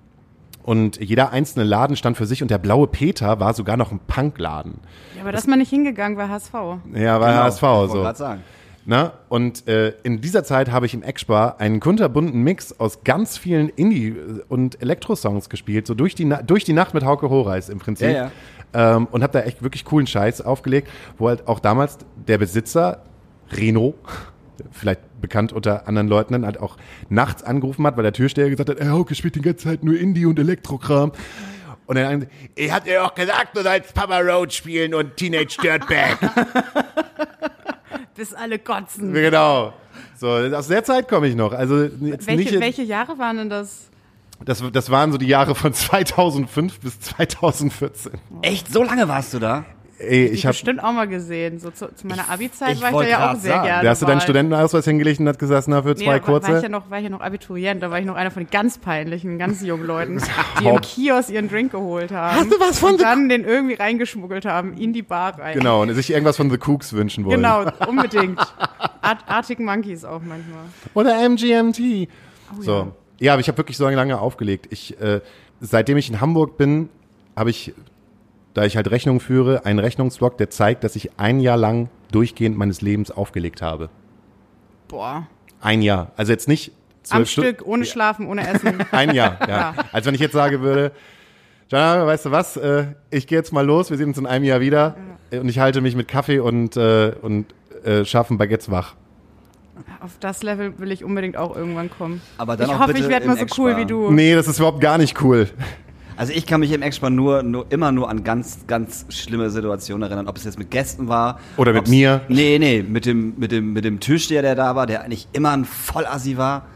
[0.63, 4.01] Und jeder einzelne Laden stand für sich und der blaue Peter war sogar noch ein
[4.07, 4.81] Punkladen.
[5.17, 6.53] Ja, aber da ist man nicht hingegangen bei HSV.
[6.95, 8.03] Ja, war Genau, HSV ich so.
[8.03, 8.43] grad sagen.
[8.85, 9.13] Na?
[9.29, 13.69] Und äh, in dieser Zeit habe ich im Eckspar einen kunterbunten Mix aus ganz vielen
[13.71, 14.15] Indie-
[14.49, 18.11] und Elektro-Songs gespielt, so durch die, Na durch die Nacht mit Hauke Horeis im Prinzip.
[18.11, 18.31] Ja,
[18.75, 23.03] Ähm, und habe da echt wirklich coolen Scheiß aufgelegt, wo halt auch damals der Besitzer,
[23.53, 23.95] Reno,
[24.71, 26.77] vielleicht bekannt unter anderen Leuten, dann halt auch
[27.09, 29.99] nachts angerufen hat, weil der Türsteher gesagt hat, ey, Hauke spielt die ganze Zeit nur
[29.99, 31.13] Indie und Elektrokram.
[31.87, 36.19] Und dann, ich hab dir doch gesagt, du sollst Papa Road spielen und Teenage Dirtbag.
[38.15, 39.13] Bis alle kotzen.
[39.13, 39.73] Genau.
[40.17, 41.53] So, aus der Zeit komme ich noch.
[41.53, 43.89] Also jetzt Welche, nicht, welche Jahre waren denn das?
[44.45, 48.13] Das, das waren so die Jahre von 2005 bis 2014.
[48.43, 49.65] Echt, so lange warst du da?
[50.01, 51.59] Ey, Ich ich habe bestimmt auch mal gesehen.
[51.59, 53.65] So zu, zu meiner Abi-Zeit ich war ich da ja auch sehr sagen.
[53.65, 53.83] gerne.
[53.85, 54.21] da hast du deinen.
[54.21, 56.63] Studentenausweis hingelegt und hat gesagt, na, für Nee, zwei da war, war, ich kurze.
[56.63, 58.79] ja noch, war ich ja noch Abiturient, da war ich noch einer von den ganz
[58.79, 60.21] peinlichen, ganz jungen Leuten,
[60.61, 62.37] die im Kiosk ihren Drink geholt haben.
[62.37, 65.59] Hast du was von und The- dann den irgendwie reingeschmuggelt haben, in die Bar rein.
[65.59, 67.37] Genau, und sich irgendwas von The Cooks wünschen wollen.
[67.37, 68.39] Genau, unbedingt.
[69.03, 70.63] Art, Arctic Monkeys auch manchmal.
[70.95, 72.09] Oder MGMT.
[72.57, 72.73] Oh, so.
[72.73, 72.87] ja.
[73.21, 74.69] Ja, aber ich habe wirklich so lange aufgelegt.
[74.71, 75.21] Ich, äh,
[75.61, 76.89] seitdem ich in Hamburg bin,
[77.35, 77.75] habe ich,
[78.59, 82.59] da ich halt Rechnungen führe, einen Rechnungsblock, der zeigt, dass ich ein Jahr lang durchgehend
[82.59, 83.89] meines Lebens aufgelegt habe.
[84.89, 85.29] Boah.
[85.61, 86.11] Ein Jahr.
[86.17, 86.73] Also jetzt nicht
[87.11, 87.51] Am zwölf Stunden.
[87.51, 88.85] Stück, ohne Schlafen, ohne Essen.
[88.91, 89.49] Ein Jahr, ja.
[89.49, 89.75] Ja.
[89.93, 90.91] Als wenn ich jetzt sagen würde,
[91.69, 94.45] Jana, weißt du was, äh, ich gehe jetzt mal los, wir sehen uns in einem
[94.45, 94.97] Jahr wieder
[95.31, 97.47] äh, und ich halte mich mit Kaffee und, äh, und
[97.85, 98.97] äh, scharfen Baguettes wach.
[100.01, 102.21] Auf das Level will ich unbedingt auch irgendwann kommen.
[102.39, 104.11] Aber dann ich auch hoffe, bitte ich werde mal so cool wie du.
[104.11, 105.49] Nee, das ist überhaupt gar nicht cool.
[106.19, 110.03] Also ich kann mich im Eckspar nur, nur immer nur an ganz, ganz schlimme Situationen
[110.03, 111.39] erinnern, ob es jetzt mit Gästen war.
[111.57, 112.23] Oder mit mir.
[112.29, 115.53] Nee, nee, mit dem, mit dem, mit dem Türsteher, der da war, der eigentlich immer
[115.53, 116.67] ein Vollassi war.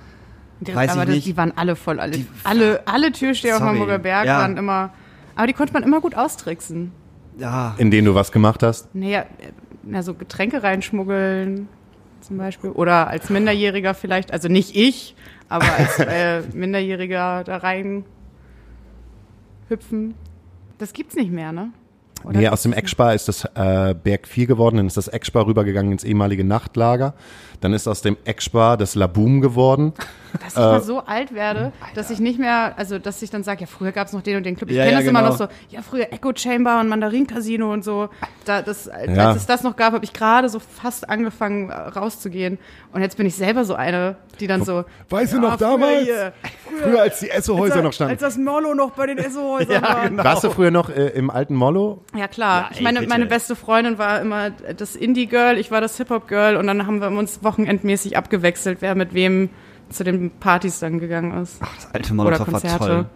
[0.61, 1.26] Die- Weiß aber ich das, nicht.
[1.26, 1.98] die waren alle voll.
[1.98, 3.72] Alle, Die- alle, alle Türsteher auf Sorry.
[3.72, 4.38] Hamburger Berg Ja.
[4.38, 4.90] waren immer.
[5.35, 6.92] Aber die konnte man immer gut austricksen.
[7.37, 7.74] Ja.
[7.78, 8.94] In denen du was gemacht hast.
[8.94, 9.24] Naja,
[9.83, 11.66] na, so Getränke reinschmuggeln
[12.20, 12.70] zum Beispiel.
[12.70, 15.16] Oder als Minderjähriger vielleicht, also nicht ich,
[15.48, 18.05] aber als äh, Minderjähriger da rein
[19.72, 20.14] hüpfen.
[20.78, 21.72] Das gibt's nicht mehr, ne?
[22.24, 25.46] Oder nee, aus dem Eckspar ist das äh, Berg 4 geworden, dann ist das Eckspar
[25.46, 27.14] rübergegangen ins ehemalige Nachtlager.
[27.61, 29.92] Dann ist aus dem Eckspar das Laboom geworden.
[30.40, 33.61] Dass ich mal so alt werde, dass ich nicht mehr, also dass ich dann sage,
[33.62, 34.71] ja, früher gab es noch den und den Club.
[34.71, 35.33] Ich Ja, kenne ja, das immer genau.
[35.33, 38.09] noch so, ja, früher Echo Chamber und Mandarin Casino und so.
[38.45, 39.33] Da, das, als Ja.
[39.35, 42.59] es das noch gab, habe ich gerade so fast angefangen äh, rauszugehen.
[42.92, 44.85] Und jetzt bin ich selber so eine, die dann so.
[45.11, 46.03] Weißt du noch früher damals?
[46.05, 46.33] hier,
[46.83, 48.12] Früher, als die Esso-Häuser als, noch standen.
[48.12, 50.09] Als das Mollo noch bei den Esso-Häusern war.
[50.09, 50.25] genau.
[50.25, 52.03] Warst du früher noch äh, im alten Mollo?
[52.16, 52.62] Ja klar.
[52.62, 53.11] Ja, ich ey, meine, bitte.
[53.11, 57.09] meine beste Freundin war immer das Indie-Girl, ich war das Hip-Hop-Girl und dann haben wir
[57.11, 59.51] uns wochenendmäßig abgewechselt, wer mit wem
[59.90, 61.57] zu den Partys dann gegangen ist.
[61.61, 63.07] Ach, das alte Molotow war toll.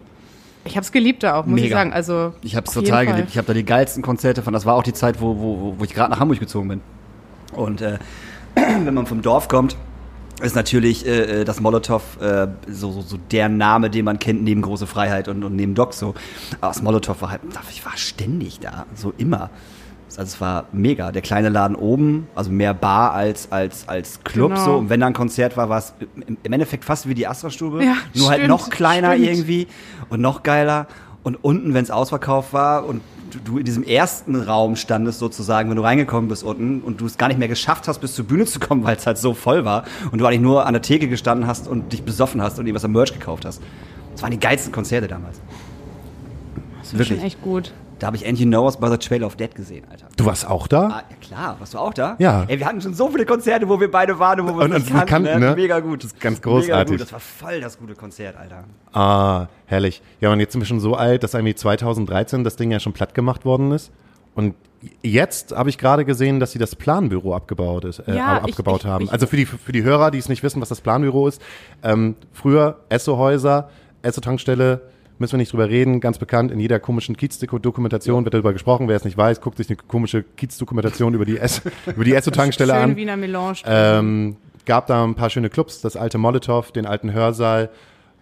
[0.65, 1.77] Ich hab's geliebt da auch, muss ich Mega.
[1.77, 1.93] sagen.
[1.93, 3.29] Also Ich habe es auf total geliebt.
[3.29, 4.53] Ich habe da die geilsten Konzerte von.
[4.53, 6.81] Das war auch die Zeit, wo, wo, wo ich gerade nach Hamburg gezogen bin.
[7.53, 7.97] Und äh,
[8.55, 9.77] wenn man vom Dorf kommt,
[10.41, 14.43] ist natürlich äh, äh, das Molotow äh, so, so, so der Name, den man kennt
[14.43, 16.13] neben Große Freiheit und, und neben Doc so.
[16.61, 19.49] Aber das Molotow war halt, ich war ständig da, so immer.
[20.15, 21.11] Also es war mega.
[21.11, 24.65] Der kleine Laden oben, also mehr Bar als, als, als Club Genau.
[24.65, 24.75] so.
[24.77, 25.93] Und wenn da ein Konzert war, war es
[26.43, 27.83] im, Endeffekt fast wie die Astra-Stube.
[27.83, 29.27] Ja, nur halt stimmt, noch kleiner stimmt.
[29.27, 29.67] irgendwie
[30.09, 30.87] und noch geiler.
[31.23, 35.69] Und unten, wenn es ausverkauft war und du, du in diesem ersten Raum standest sozusagen,
[35.69, 38.25] wenn du reingekommen bist unten und du es gar nicht mehr geschafft hast, bis zur
[38.25, 40.81] Bühne zu kommen, weil es halt so voll war und du eigentlich nur an der
[40.81, 43.61] Theke gestanden hast und dich besoffen hast und irgendwas am Merch gekauft hast.
[44.13, 45.39] Das waren die geilsten Konzerte damals.
[46.81, 47.19] Das war Wirklich.
[47.19, 47.73] schon echt gut.
[47.99, 50.07] Da habe ich Angie Knows by the Trail of Dead gesehen, Alter.
[50.15, 50.81] Du warst auch da?
[50.87, 52.15] Ah, ja klar, warst du auch da?
[52.19, 52.45] Ja.
[52.47, 54.71] Ey, wir hatten schon so viele Konzerte, wo wir beide waren und wo wir Und
[54.73, 55.49] uns uns nicht kannten, kannten, ne?
[55.51, 55.55] ne?
[55.55, 56.03] Mega gut.
[56.03, 56.91] Das ist ganz Mega großartig.
[56.93, 57.01] gut.
[57.01, 58.63] Das war voll das gute Konzert, Alter.
[58.93, 60.01] Ah, herrlich.
[60.21, 62.93] Ja, und jetzt sind wir schon so alt, dass irgendwie 2013 das Ding ja schon
[62.93, 63.91] platt gemacht worden ist.
[64.35, 64.53] Und
[65.01, 68.81] jetzt habe ich gerade gesehen, dass sie das Planbüro abgebaut, ist, äh, Ja, ich- abgebaut
[68.81, 69.05] ich- haben.
[69.05, 71.41] ich- also für die, für die Hörer, die es nicht wissen, was das Planbüro ist.
[71.83, 73.69] Ähm, früher Esso-Häuser,
[74.03, 74.81] Esso-Tankstelle,
[75.19, 76.51] müssen wir nicht drüber reden, ganz bekannt.
[76.51, 78.87] In jeder komischen Kiez-Dokumentation wird darüber gesprochen.
[78.87, 82.73] Wer es nicht weiß, guckt sich eine komische Kiez-Dokumentation über die Ess- über die Esso-Tankstelle
[82.73, 82.95] Schön an.
[82.95, 83.57] Wiener Melange.
[83.65, 87.69] Ähm, gab da ein paar schöne Clubs, das alte Molotow, den alten Hörsaal.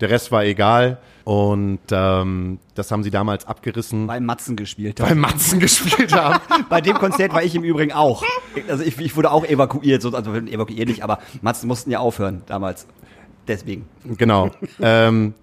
[0.01, 0.97] Der Rest war egal.
[1.23, 4.99] Und ähm, das haben sie damals abgerissen, Bei Matzen gespielt.
[4.99, 6.39] weil Matzen gespielt haben.
[6.69, 8.23] Bei dem Konzert war ich im Übrigen auch.
[8.67, 12.43] Also ich, ich wurde auch evakuiert, so, also evakuiert nicht, aber Matzen mussten ja aufhören
[12.45, 12.85] damals.
[13.47, 13.87] Deswegen.
[14.17, 14.51] Genau.
[14.81, 15.33] ähm,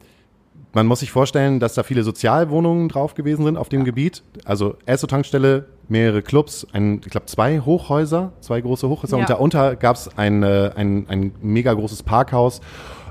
[0.73, 4.23] man muss sich vorstellen, dass da viele Sozialwohnungen drauf gewesen sind auf dem Gebiet.
[4.45, 9.17] Also Esso-Tankstelle, mehrere Clubs, ein, ich glaube zwei Hochhäuser, zwei große Hochhäuser.
[9.17, 9.23] Ja.
[9.23, 12.61] Und darunter gab es ein, äh, ein, ein mega großes Parkhaus.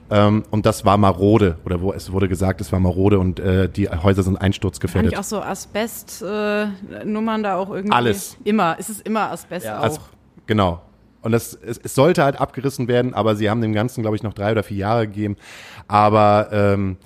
[0.10, 3.70] Ähm, und das war marode, oder wo es wurde gesagt, es war marode und äh,
[3.70, 5.14] die Häuser sind einsturzgefährdet.
[5.14, 7.96] ich auch so Asbest-Nummern da auch irgendwie.
[7.96, 8.36] Alles.
[8.44, 8.76] Immer.
[8.78, 9.80] Es ist immer Asbest Ja.
[9.80, 9.84] auch.
[9.84, 10.02] Also,
[10.48, 10.82] genau.
[11.22, 14.24] Und das, es, es sollte halt abgerissen werden, aber sie haben dem Ganzen, glaube ich,
[14.24, 15.38] noch drei oder vier Jahre gegeben.
[15.88, 16.98] Aber ähm,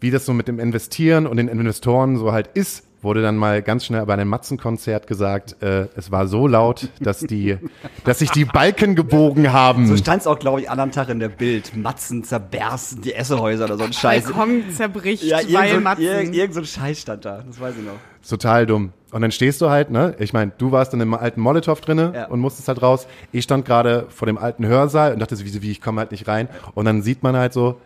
[0.00, 3.62] wie das so mit dem Investieren und den Investoren so halt ist, wurde dann mal
[3.62, 7.56] ganz schnell bei einem Matzenkonzert gesagt, äh, es war so laut, dass die,
[8.04, 9.86] dass sich die Balken gebogen haben.
[9.86, 11.76] So stand es auch, glaube ich, anderen Tag in der Bild.
[11.76, 14.24] Matzen zerbersten die Essehäuser oder so ein Scheiß.
[14.24, 16.02] Balkon zerbricht, Ja, weil irgend so, Matzen.
[16.04, 17.44] irgend, irgend so ein Scheiß stand da.
[17.46, 17.92] Das weiß ich noch.
[18.28, 18.92] Total dumm.
[19.12, 20.14] Und dann stehst du halt, ne?
[20.18, 22.26] Ich meine, du warst dann im alten Molotow drinne Ja.
[22.26, 23.06] und musstest halt raus.
[23.30, 26.10] Ich stand gerade vor dem alten Hörsaal und dachte so, wie, wie ich komme halt
[26.10, 26.48] nicht rein.
[26.74, 27.80] Und dann sieht man halt so,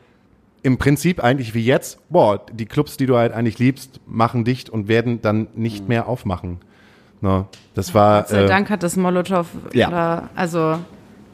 [0.62, 4.70] im Prinzip eigentlich wie jetzt, boah, die Clubs, die du halt eigentlich liebst, machen dicht
[4.70, 6.58] und werden dann nicht mehr aufmachen.
[7.20, 7.46] Ne?
[7.74, 8.22] Das war.
[8.22, 9.90] Gott sei äh, Dank hat das Molotow Ja.
[9.90, 10.78] da, also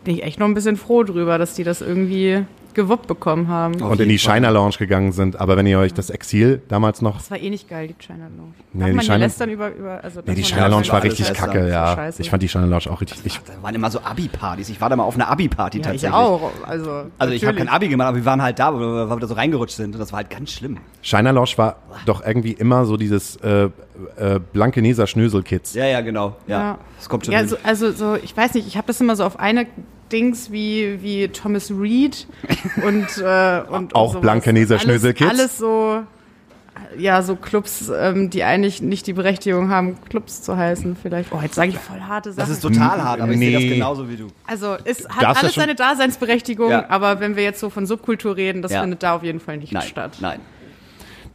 [0.05, 2.45] bin ich echt noch ein bisschen froh drüber, dass die das irgendwie
[2.79, 3.83] gewuppt bekommen haben.
[3.83, 4.19] Auf und in die.
[4.19, 5.39] China Lounge gegangen sind.
[5.41, 7.17] Aber wenn ihr euch das Exil damals noch.
[7.19, 8.55] Das war eh nicht geil, die China Lounge.
[8.73, 11.29] Nee, Darf die man China- lästern über, über also Nee, die China Lounge war richtig
[11.29, 11.47] besser.
[11.47, 11.95] kacke, ja.
[11.95, 12.23] Scheiße.
[12.23, 13.21] Ich fand die China Lounge auch richtig.
[13.25, 14.69] Ich, Da waren immer so Abi-Partys.
[14.71, 16.09] Ich war da mal auf einer Abi-Party Ja, tatsächlich.
[16.11, 16.51] ich auch.
[16.67, 17.69] Also, Also ich habe kein.
[17.69, 19.95] Abi gemacht, aber wir waren halt da, wo wir, da so reingerutscht sind.
[19.95, 20.79] Und das war halt ganz schlimm.
[21.03, 23.69] China Lounge war doch irgendwie immer so dieses äh,
[24.17, 25.75] äh, Blankeneser Schnösel-Kids.
[25.75, 26.37] Ja, ja, genau.
[26.47, 26.79] Ja, Ja.
[26.97, 29.25] das kommt schon Ja, so, also so, ich weiß nicht, ich habe das immer so
[29.25, 29.67] auf eine
[30.13, 32.27] Dings wie, wie Thomas Reed
[32.85, 34.21] und, äh, und Auch und.
[34.21, 35.31] Blankeneser Alles- Schnöselkids?
[35.31, 36.03] Alles so,
[36.97, 41.33] ja, so Clubs, ähm, die eigentlich nicht die Berechtigung haben, Clubs zu heißen, vielleicht.
[41.33, 42.49] Oh, jetzt sage ich voll harte Sachen.
[42.49, 43.69] das ist total hart, aber ich sehe das Nee.
[43.75, 44.29] genauso wie du.
[44.47, 46.87] also es Darfst hat ja alles seine Daseinsberechtigung, Ja.
[46.89, 48.81] aber wenn wir jetzt so von Subkultur reden, das Ja.
[48.83, 50.19] findet da auf jeden Fall nicht Nein, statt.
[50.21, 50.41] nein.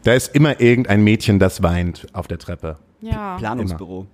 [0.03, 2.77] Da ist immer irgendein Mädchen, das weint auf der Treppe.
[3.01, 4.07] Ja, Planungsbüro.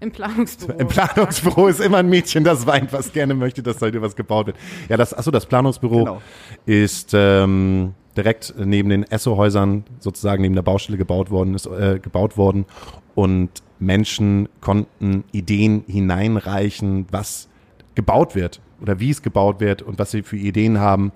[0.00, 0.78] Im Planungsbüro.
[0.78, 4.46] Im Planungsbüro ist immer ein Mädchen, das weint, was gerne möchte, dass da was gebaut
[4.46, 4.56] wird.
[4.88, 6.22] Ja, das, achso, das Planungsbüro Genau.
[6.66, 12.36] ist ähm, direkt neben den Esso-Häusern, sozusagen neben der Baustelle gebaut worden, ist äh, gebaut
[12.36, 12.66] worden
[13.14, 17.48] und Menschen konnten Ideen hineinreichen, was
[17.94, 21.12] gebaut wird oder wie es gebaut wird und was sie für Ideen haben,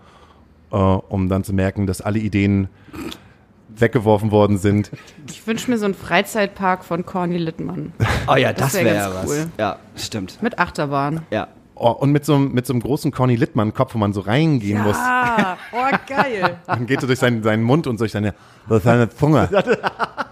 [0.73, 2.69] äh, um dann zu merken, dass alle Ideen
[3.77, 4.91] weggeworfen worden sind.
[5.29, 7.93] Ich wünsche mir so einen Freizeitpark von Corny Littmann.
[8.29, 9.31] Oh ja, das, Das wär wäre ganz was.
[9.31, 9.47] cool.
[9.59, 10.43] Ja, stimmt.
[10.43, 11.23] Mit Achterbahn.
[11.31, 11.49] Ja.
[11.83, 14.83] Oh, und mit so, einem- mit so einem großen Conny Littmann-Kopf, wo man so reingehen
[14.83, 14.97] muss.
[14.99, 16.59] Ah, oh geil.
[16.67, 18.35] Dann geht er durch seinen, seinen Mund und durch seine,
[18.69, 19.49] durch seine Zunge.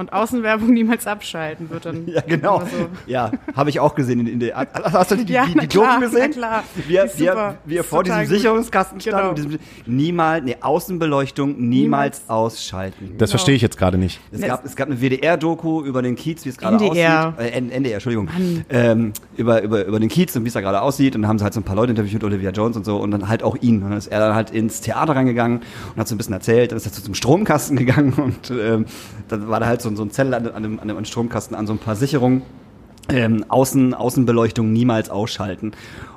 [0.00, 2.06] Und Außenwerbung niemals abschalten wird dann.
[2.10, 2.60] Ja, genau.
[2.60, 2.88] So.
[3.06, 4.56] Ja, habe ich auch gesehen in, in der.
[4.56, 6.20] Hast du die, Ja, die, na die Doku gesehen?
[6.20, 6.64] na klar.
[6.88, 8.28] Wie er, Die ist er Ist vor diesem gut.
[8.28, 9.32] Sicherungskasten stand Genau.
[9.34, 12.22] diesem, niemals, nee, Außenbeleuchtung niemals, Niemals.
[12.28, 13.14] ausschalten.
[13.18, 14.20] Das verstehe ich jetzt gerade nicht.
[14.32, 16.96] Es gab, es gab eine WDR-Doku über den Kiez, wie es gerade aussieht.
[16.96, 18.28] Äh, NDR, Entschuldigung.
[18.70, 21.14] Ähm, über, über, über den Kiez und wie es da gerade aussieht.
[21.14, 22.96] Und dann haben sie halt so ein paar Leute interviewt, Olivia Jones und so.
[22.96, 23.82] Und dann halt auch ihn.
[23.82, 25.58] Und dann ist er dann halt ins Theater reingegangen
[25.94, 26.70] und hat so ein bisschen erzählt.
[26.72, 28.86] Dann ist er zu zum Stromkasten gegangen und ähm,
[29.28, 31.72] dann war da halt so, so ein Zettel an, an, an dem Stromkasten an so
[31.72, 32.42] ein paar Sicherungen.
[33.12, 35.72] Ähm, Außen, Außenbeleuchtung niemals ausschalten.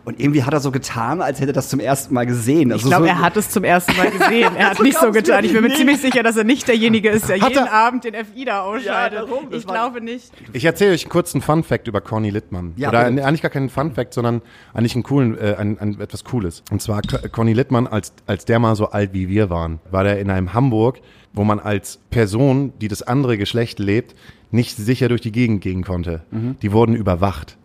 [0.06, 2.70] Und irgendwie hat er so getan, als hätte er das zum ersten Mal gesehen.
[2.70, 4.54] Ich Also glaube, so, er hat es zum ersten Mal gesehen.
[4.58, 5.46] Er hat So nicht so getan.
[5.46, 8.04] Ich bin mir ziemlich sicher, dass er nicht derjenige ist, der Hat jeden er- Abend
[8.04, 9.20] den FI da ausschaltet.
[9.20, 10.32] darum, das ich glaube nicht.
[10.52, 12.74] Ich erzähle euch kurz einen Fun-Fact über Corny Littmann.
[12.76, 13.26] Ja, Oder bitte.
[13.26, 14.42] eigentlich gar keinen Fun-Fact, sondern
[14.74, 16.64] eigentlich einen coolen, äh, ein, ein, etwas Cooles.
[16.70, 20.04] Und zwar Co- Corny Littmann, als, als der mal so alt wie wir waren, war
[20.04, 21.00] der in einem Hamburg,
[21.32, 24.16] wo man als Person, die das andere Geschlecht lebt,
[24.54, 26.22] nicht sicher durch die Gegend gehen konnte.
[26.62, 27.58] Die wurden überwacht.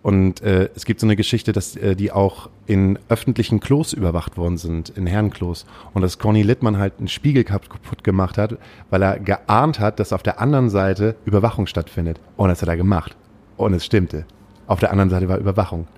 [0.00, 4.36] Und äh, es gibt so eine Geschichte, dass äh, die auch in öffentlichen Klos überwacht
[4.36, 5.66] worden sind, in Herrenklos.
[5.92, 8.56] Und dass Conny Littmann halt einen Spiegel kap- kaputt gemacht hat,
[8.90, 12.20] weil er geahnt hat, dass auf der anderen Seite Überwachung stattfindet.
[12.36, 13.16] Und das hat er gemacht.
[13.56, 14.24] Und es stimmte.
[14.68, 15.88] Auf der anderen Seite war Überwachung.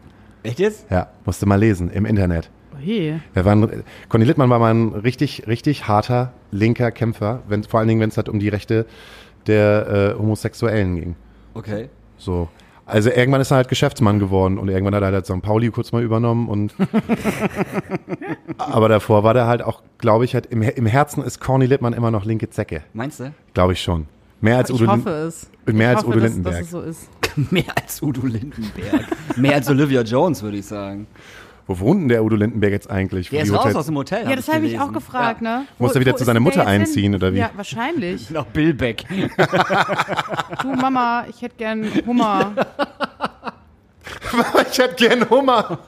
[0.42, 0.86] Echt jetzt?
[0.90, 2.48] Ja, musste mal lesen im Internet.
[2.82, 3.20] Oje.
[3.34, 7.78] Er war ein, Conny Littmann war mal ein richtig, richtig harter linker Kämpfer, wenn, vor
[7.80, 8.86] allen Dingen, wenn es halt um die Rechte
[9.46, 11.16] der äh, Homosexuellen ging.
[11.54, 11.88] Okay.
[12.18, 12.48] So.
[12.86, 15.42] Also irgendwann ist er halt Geschäftsmann geworden und irgendwann hat er halt St.
[15.42, 16.74] Pauli kurz mal übernommen und
[18.58, 21.92] aber davor war der halt auch, glaube ich, halt im, im Herzen ist Corny Littmann
[21.92, 22.82] immer noch linke Zecke.
[22.92, 23.32] Meinst du?
[23.54, 24.06] Glaube ich schon.
[24.40, 25.50] Mehr als Ich Udo hoffe Lin- es.
[25.66, 26.54] Mehr ich als hoffe, Udo dass, Lindenberg.
[26.58, 27.08] Dass es so ist.
[27.52, 29.04] Mehr als Udo Lindenberg.
[29.36, 31.06] Mehr als Olivia Jones, würde ich sagen.
[31.70, 33.30] Wo wohnt denn der Udo Lindenberg jetzt eigentlich?
[33.30, 34.28] Wo Der ist raus Hotels- aus dem Hotel.
[34.28, 35.66] Ja, das habe ich auch gefragt, ne?
[35.78, 36.80] Muss er wieder zu seiner Mutter hin?
[36.82, 37.38] einziehen, oder wie?
[37.38, 38.28] Ja, wahrscheinlich.
[38.28, 38.34] Ja.
[38.40, 39.04] Nach Billbeck.
[40.62, 42.54] Du Mama, ich hätte gern Hummer.
[44.72, 45.78] ich hätte gern Hummer.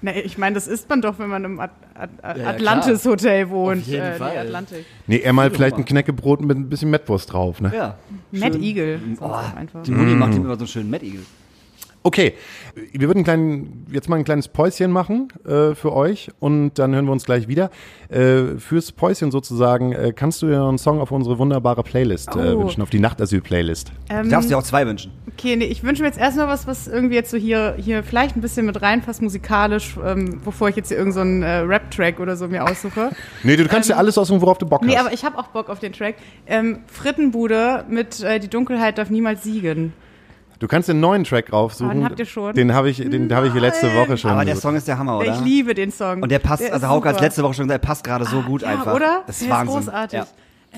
[0.00, 3.04] nee, ich meine, das isst man doch, wenn man im At At At ja, Atlantis
[3.04, 3.82] Hotel wohnt.
[3.82, 4.38] Auf jeden äh, nee, Fall.
[4.38, 4.86] Atlantik.
[5.08, 7.72] Nee, er mal vielleicht ein Knäckebrot mit ein bisschen Mettwurst drauf, ne?
[7.74, 7.98] Ja.
[8.30, 9.00] Mad Eagle.
[9.20, 9.82] Oh, einfach.
[9.82, 11.22] die Mutti macht ihm immer so einen schönen Mad Eagle.
[12.06, 12.34] Okay,
[12.92, 17.04] wir würden kleinen, jetzt mal ein kleines Päuschen machen äh, für euch und dann hören
[17.06, 17.68] wir uns gleich wieder.
[18.08, 22.54] Äh, fürs Päuschen sozusagen äh, kannst du dir einen Song auf unsere wunderbare Playlist äh,
[22.54, 22.60] Oh.
[22.60, 23.90] wünschen, auf die Nachtasyl-Playlist.
[24.08, 25.10] Du darfst dir auch zwei wünschen.
[25.32, 28.36] Okay, nee, ich wünsche mir jetzt erstmal was, was irgendwie jetzt so hier, hier vielleicht
[28.36, 32.20] ein bisschen mit reinpasst, musikalisch, ähm, bevor ich jetzt hier irgendeinen so einen, äh, Rap-Track
[32.20, 33.10] oder so mir aussuche.
[33.42, 35.06] Nee, du kannst dir alles aussuchen, worauf du Bock Nee, hast.
[35.06, 36.14] aber ich habe auch Bock auf den Track.
[36.46, 39.92] Ähm, Frittenbude mit äh, Die Dunkelheit darf niemals siegen.
[40.58, 41.90] Du kannst den neuen Track raufsuchen.
[41.90, 42.54] Ah, den habt ihr schon?
[42.54, 44.30] Den habe ich, den habe ich letzte Woche schon.
[44.30, 44.56] Aber der.
[44.56, 45.34] Song ist der Hammer, oder?
[45.34, 46.22] Ich liebe den Song.
[46.22, 48.40] Und der passt, ist also Hauke hat letzte Woche schon gesagt, der passt gerade so
[48.42, 48.94] gut ja, einfach.
[48.94, 49.22] oder?
[49.26, 49.76] Das ist Der Wahnsinn.
[49.76, 50.18] großartig.
[50.18, 50.26] Ja.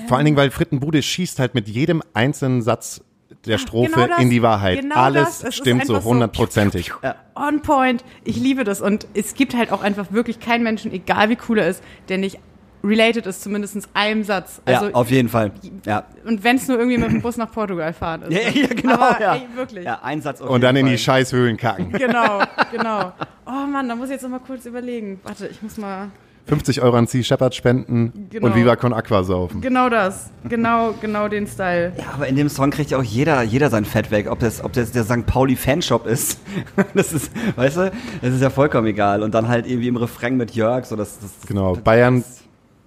[0.07, 3.01] Vor allen Dingen, weil Frittenbude schießt halt mit jedem einzelnen Satz
[3.45, 4.81] der Strophe genau das, in die Wahrheit.
[4.81, 6.91] genau Alles ist stimmt so einfach so hundertprozentig.
[7.35, 8.03] On point.
[8.23, 8.81] Ich liebe das.
[8.81, 12.17] Und es gibt halt auch einfach wirklich keinen Menschen, egal wie cool er ist, der
[12.17, 12.39] nicht
[12.83, 14.61] related ist, zumindest einem Satz.
[14.65, 15.51] Also, ja, auf jeden Fall.
[15.85, 16.05] Ja.
[16.25, 18.31] und wenn es nur irgendwie mit dem Bus nach Portugal fahren ist.
[18.33, 18.93] Ja, ja, genau.
[18.93, 19.35] Aber, ja.
[19.35, 19.85] ey, wirklich.
[19.85, 20.97] Ja, ein Satz auf Und dann in die.
[20.97, 21.91] Scheißhöhlen kacken.
[21.99, 23.11] Genau, genau.
[23.45, 25.19] Oh Mann, da muss ich jetzt noch mal kurz überlegen.
[25.23, 26.07] Warte, ich muss mal.
[26.47, 28.47] 50 Euro an Sea Shepherd spenden Genau.
[28.47, 29.61] und Viva Con Aqua saufen.
[29.61, 30.31] Genau das.
[30.47, 31.93] Genau, genau den Style.
[31.97, 34.27] Ja, aber in dem Song kriegt ja auch jeder, jeder sein Fett weg.
[34.31, 35.25] Ob das, ob das der St.
[35.27, 36.39] Pauli Fanshop ist.
[36.95, 39.21] Das ist, weißt du, das ist ja vollkommen egal.
[39.21, 41.75] Und dann halt irgendwie im Refrain mit Jörg, so das, das Genau.
[41.75, 42.23] Bayern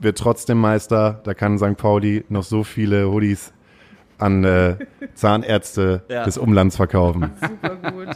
[0.03, 1.21] wird trotzdem Meister.
[1.25, 1.77] Da kann St.
[1.77, 3.53] Pauli noch so viele Hoodies
[4.19, 4.77] an äh,
[5.15, 6.25] Zahnärzte Ja.
[6.25, 7.31] des Umlands verkaufen.
[7.41, 8.09] Super gut.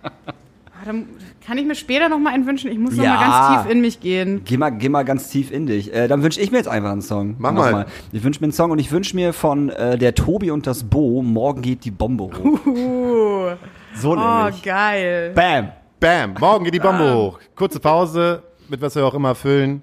[0.00, 1.06] Ah, dann
[1.46, 2.70] kann ich mir später noch mal einen wünschen?
[2.70, 3.14] Ich muss noch Ja.
[3.14, 3.20] mal
[3.54, 4.42] ganz tief in mich gehen.
[4.44, 5.94] Geh mal, geh mal ganz tief in dich.
[5.94, 7.36] Äh, dann wünsche ich mir jetzt einfach einen Song.
[7.38, 7.72] Mach Nochmal.
[7.72, 7.86] mal.
[8.12, 10.82] Ich wünsche mir einen Song und ich wünsche mir von äh, der Tobi und das
[10.84, 12.66] Bo, morgen geht die Bombe hoch.
[12.66, 13.50] Uh,
[13.94, 14.62] So oh, nämlich.
[14.62, 15.32] geil.
[15.34, 15.68] Bam.
[16.00, 17.38] Bam, morgen geht die Bombe hoch.
[17.54, 19.80] Kurze Pause, mit was wir auch immer füllen.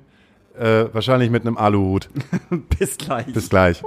[0.62, 2.08] Äh, wahrscheinlich mit einem Aluhut.
[2.78, 3.26] Bis gleich.
[3.34, 3.82] Bis gleich.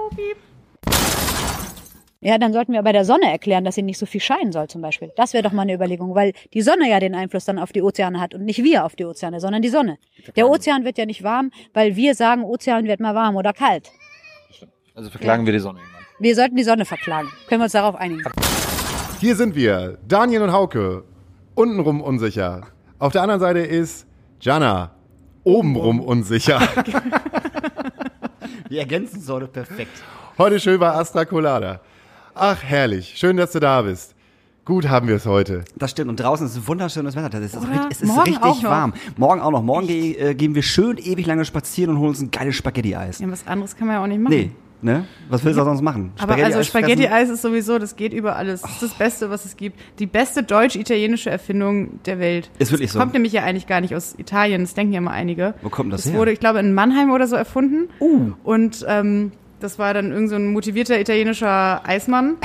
[2.21, 4.67] Ja, dann sollten wir bei der Sonne erklären, dass sie nicht so viel scheinen soll
[4.67, 5.13] zum Beispiel.
[5.15, 7.81] Das wäre doch mal eine Überlegung, weil die Sonne ja den Einfluss dann auf die
[7.81, 9.99] Ozeane hat und nicht wir auf die Ozeane, sondern die Sonne.
[10.35, 13.93] Der Ozean wird ja nicht warm, weil wir sagen, Ozean wird mal warm oder kalt.
[14.97, 16.03] Also verklagen wir die Sonne irgendwann.
[16.19, 17.29] Wir sollten die Sonne verklagen.
[17.47, 18.25] Können wir uns darauf einigen?
[19.21, 21.05] Hier sind wir, Daniel und Hauke.
[21.55, 22.67] Untenrum unsicher.
[22.99, 24.09] Auf der anderen Seite ist
[24.41, 24.94] Jana.
[25.45, 26.61] Obenrum unsicher.
[28.69, 29.93] Wir ergänzen so perfekt.
[30.39, 31.81] Heute schön bei Astra Colada.
[32.35, 33.15] Ach, herrlich.
[33.17, 34.15] Schön, dass du da bist.
[34.65, 35.63] Gut haben wir es heute.
[35.77, 36.09] Das stimmt.
[36.09, 37.29] Und draußen ist wunderschönes Wetter.
[37.39, 37.69] Das ist, Oder?
[37.71, 38.71] richtig- es ist Morgen auch richtig noch.
[38.71, 38.95] warm.
[39.19, 39.63] Morgen auch noch.
[39.63, 43.19] Morgen ge äh, gehen wir schön ewig lange spazieren und holen uns ein geiles Spaghetti-Eis.
[43.19, 44.35] Ja, was anderes kann man ja auch nicht machen.
[44.35, 44.51] Nee,
[44.85, 45.07] ne?
[45.29, 46.13] Was willst du sonst machen?
[46.19, 46.65] Aber also fressen?
[46.65, 48.63] Spaghetti-Eis ist sowieso, das geht über alles.
[48.63, 49.81] Das ist das Beste, was es gibt.
[49.99, 52.51] Die beste deutsch-italienische Erfindung der Welt.
[52.59, 53.01] Ist wirklich das so.
[53.01, 55.55] Kommt nämlich ja eigentlich gar nicht aus Italien, das denken ja mal einige.
[55.63, 56.19] Wo kommt das das her?
[56.21, 57.89] wurde, ich glaube, in Mannheim oder so erfunden.
[58.45, 62.37] Und ähm, das war dann irgend so ein motivierter italienischer Eismann.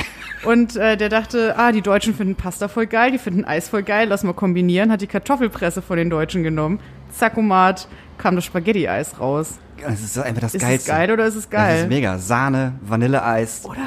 [0.44, 3.82] Und äh, der dachte, ah, die Deutschen finden Pasta voll geil, die finden Eis voll
[3.82, 4.90] geil, lass mal kombinieren.
[4.90, 6.80] Hat die Kartoffelpresse von den Deutschen genommen.
[7.12, 9.58] Zackomat kam das Spaghetti-Eis raus.
[9.82, 10.90] Das ist einfach das Ist Geilste.
[10.90, 11.82] es geil oder ist es Das geil?
[11.82, 12.18] ist mega.
[12.18, 13.78] Sahne, Vanilleeis, Oder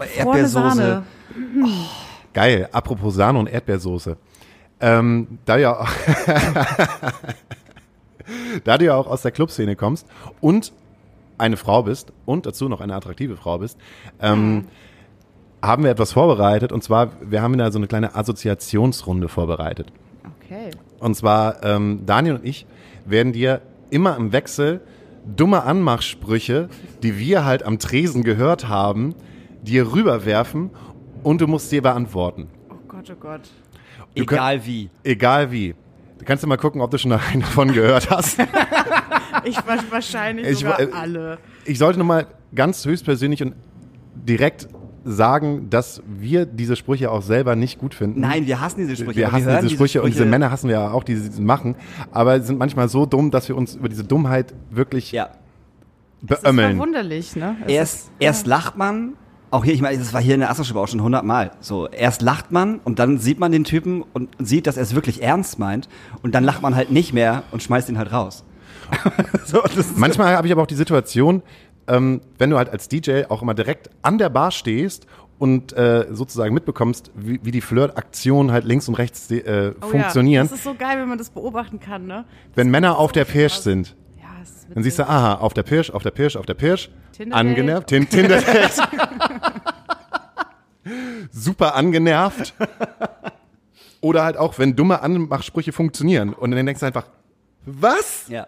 [0.00, 0.76] äh, Erdbeersoße.
[0.76, 1.02] Sahne.
[2.32, 2.68] Geil.
[2.72, 4.16] Apropos Sahne und Erdbeersoße.
[4.80, 5.88] Ähm, da, du ja auch
[8.64, 10.06] da du ja auch aus der Clubszene kommst
[10.40, 10.72] und
[11.38, 13.78] eine Frau bist und dazu noch eine attraktive Frau bist,
[14.20, 14.66] ähm,
[15.60, 16.72] haben wir etwas vorbereitet.
[16.72, 19.92] Und zwar, wir haben da so eine kleine Assoziationsrunde vorbereitet.
[20.44, 20.70] Okay.
[21.00, 22.66] Und zwar, ähm, Daniel und ich
[23.04, 23.60] werden dir
[23.90, 24.80] immer im Wechsel
[25.24, 26.68] dumme Anmachsprüche,
[27.02, 29.14] die wir halt am Tresen gehört haben,
[29.62, 30.70] dir rüberwerfen
[31.22, 32.48] und du musst sie beantworten.
[32.70, 33.42] Oh Gott, oh Gott.
[34.14, 34.90] Du Egal wie.
[35.04, 35.74] Egal wie.
[36.18, 38.38] Du kannst ja mal gucken, ob du schon einen davon gehört hast.
[39.44, 41.38] Ich wa- wahrscheinlich Ich sogar alle.
[41.64, 43.54] Ich sollte noch mal ganz höchstpersönlich und
[44.14, 44.68] direkt
[45.04, 48.20] sagen, dass wir diese Sprüche auch selber nicht gut finden.
[48.20, 49.16] Nein, wir hassen diese Sprüche.
[49.16, 51.40] wir aber hassen hören diese Sprüche, und diese Männer hassen wir ja auch, die sie
[51.40, 51.76] machen,
[52.10, 55.30] aber sie sind manchmal so dumm, dass wir uns über diese Dummheit wirklich Ja.
[56.22, 56.76] Das ist beömmeln.
[56.76, 57.56] verwunderlich, ne?
[57.66, 59.14] Es Erst, ist, erst lacht man,
[59.50, 61.50] auch hier, ich meine, das war hier in der Astroschule auch schon hundertmal.
[61.60, 64.94] So, erst lacht man und dann sieht man den Typen und sieht, dass er es
[64.94, 65.88] wirklich ernst meint
[66.22, 68.44] und dann lacht man halt nicht mehr und schmeißt ihn halt raus.
[69.44, 69.62] so,
[69.96, 71.42] Manchmal habe ich aber auch die Situation,
[71.88, 75.06] ähm, wenn du halt als DJ auch immer direkt an der Bar stehst
[75.38, 80.46] und äh, sozusagen mitbekommst, wie, wie die Flirtaktionen halt links und rechts äh, oh funktionieren.
[80.46, 82.24] Ja, das ist so geil, wenn man das beobachten kann, ne?
[82.54, 84.28] wenn Männer auf der Pirsch sind, Ja,
[84.72, 86.90] dann siehst du, aha, auf der Pirsch, auf der Pirsch, auf der Pirsch,
[87.30, 88.40] angenervt, tin Tinder
[91.32, 92.54] super angenervt.
[94.00, 97.06] Oder halt auch, wenn dumme Anmachsprüche funktionieren und dann denkst du einfach,
[97.64, 98.24] was?
[98.28, 98.46] ja.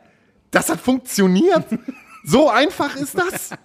[0.50, 1.66] Das hat funktioniert.
[2.24, 3.50] So einfach ist das.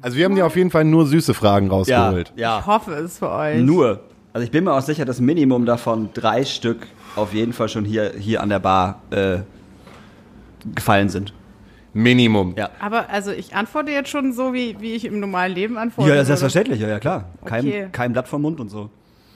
[0.00, 2.32] Also wir haben dir auf jeden Fall nur süße Fragen Ja, rausgeholt.
[2.36, 2.64] Ich ja.
[2.64, 3.60] hoffe es für euch.
[3.60, 3.98] Nur.
[4.32, 6.86] Also ich bin mir auch sicher, dass Minimum davon drei Stück
[7.16, 9.38] auf jeden Fall schon hier, hier an der Bar äh,
[10.72, 11.32] gefallen sind.
[11.94, 12.54] Minimum.
[12.56, 12.70] Ja.
[12.78, 16.10] Aber also ich antworte jetzt schon so, wie, wie ich im normalen Leben antworte.
[16.10, 16.38] Ja, das ist würde.
[16.38, 17.24] selbstverständlich, ja, ja klar.
[17.44, 17.88] Kein, Okay.
[17.90, 18.90] kein Blatt vom Mund und so.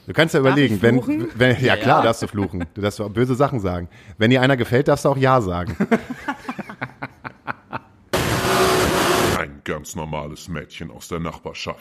[0.07, 1.29] Du kannst ja überlegen, ich wenn, fluchen?
[1.37, 2.05] wenn ja klar, Ja.
[2.07, 2.65] darfst du fluchen.
[2.75, 3.89] Du darfst auch böse Sachen sagen.
[4.19, 5.77] Wenn dir einer gefällt, darfst du auch ja sagen.
[9.63, 11.79] Ein ganz normales Mädchen aus der Nachbarschaft.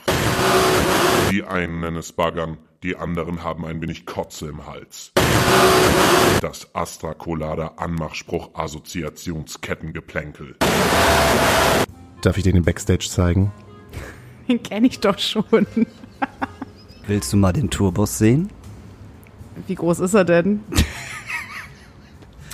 [1.32, 5.12] Die einen nennen es Baggern, die anderen haben ein wenig Kotze im Hals.
[6.42, 10.58] Das Astra Colada Anmachspruch Assoziationskettengeplänkel.
[12.22, 13.52] Darf ich dir den Backstage zeigen?
[14.48, 15.66] Den kenne ich doch schon.
[17.08, 18.52] Willst du mal den Tourbus sehen?
[19.66, 20.64] Wie groß ist er denn?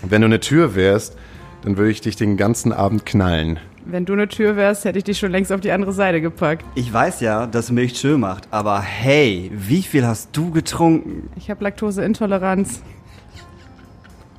[0.04, 1.18] Wenn du eine Tür wärst,
[1.64, 3.60] dann würde ich dich den ganzen Abend knallen.
[3.90, 6.66] Wenn du eine Tür wärst, hätte ich dich schon längst auf die andere Seite gepackt.
[6.76, 11.30] Ich weiß ja, dass Milch schön macht, aber hey, wie viel hast du getrunken?
[11.38, 12.82] Ich habe Laktoseintoleranz.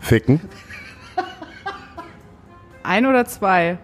[0.00, 0.42] Ficken?
[2.82, 3.78] Ein oder zwei?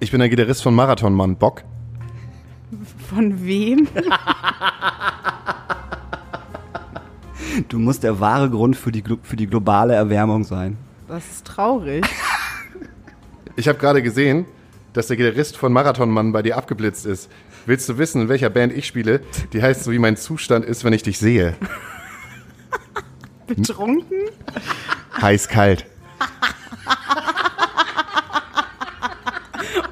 [0.00, 1.36] Ich bin der Gitarrist von Marathonmann.
[1.36, 1.62] Bock?
[3.08, 3.86] Von wem?
[7.68, 10.76] Du musst der wahre Grund für die, für die globale Erwärmung sein.
[11.08, 12.04] Das ist traurig.
[13.56, 14.46] Ich habe gerade gesehen,
[14.94, 17.28] dass der Gitarrist von Marathonmann bei dir abgeblitzt ist.
[17.66, 19.20] Willst du wissen, in welcher Band ich spiele?
[19.52, 21.56] Die heißt so, wie mein Zustand ist, wenn ich dich sehe.
[23.46, 24.16] Betrunken?
[25.20, 25.84] Heiß kalt.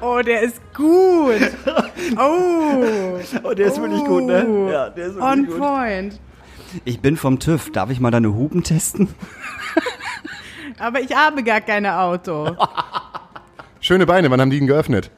[0.01, 1.51] Oh, der ist gut.
[2.17, 3.19] Oh.
[3.43, 4.69] Oh, der ist wirklich gut, ne?
[4.71, 5.57] Ja, der ist wirklich On gut.
[5.59, 6.19] point.
[6.85, 7.71] Ich bin vom TÜV.
[7.71, 9.09] Darf ich mal deine Hupen testen?
[10.79, 12.55] Aber ich habe gar keine Auto.
[13.81, 15.11] Schöne Beine, wann haben die ihn geöffnet?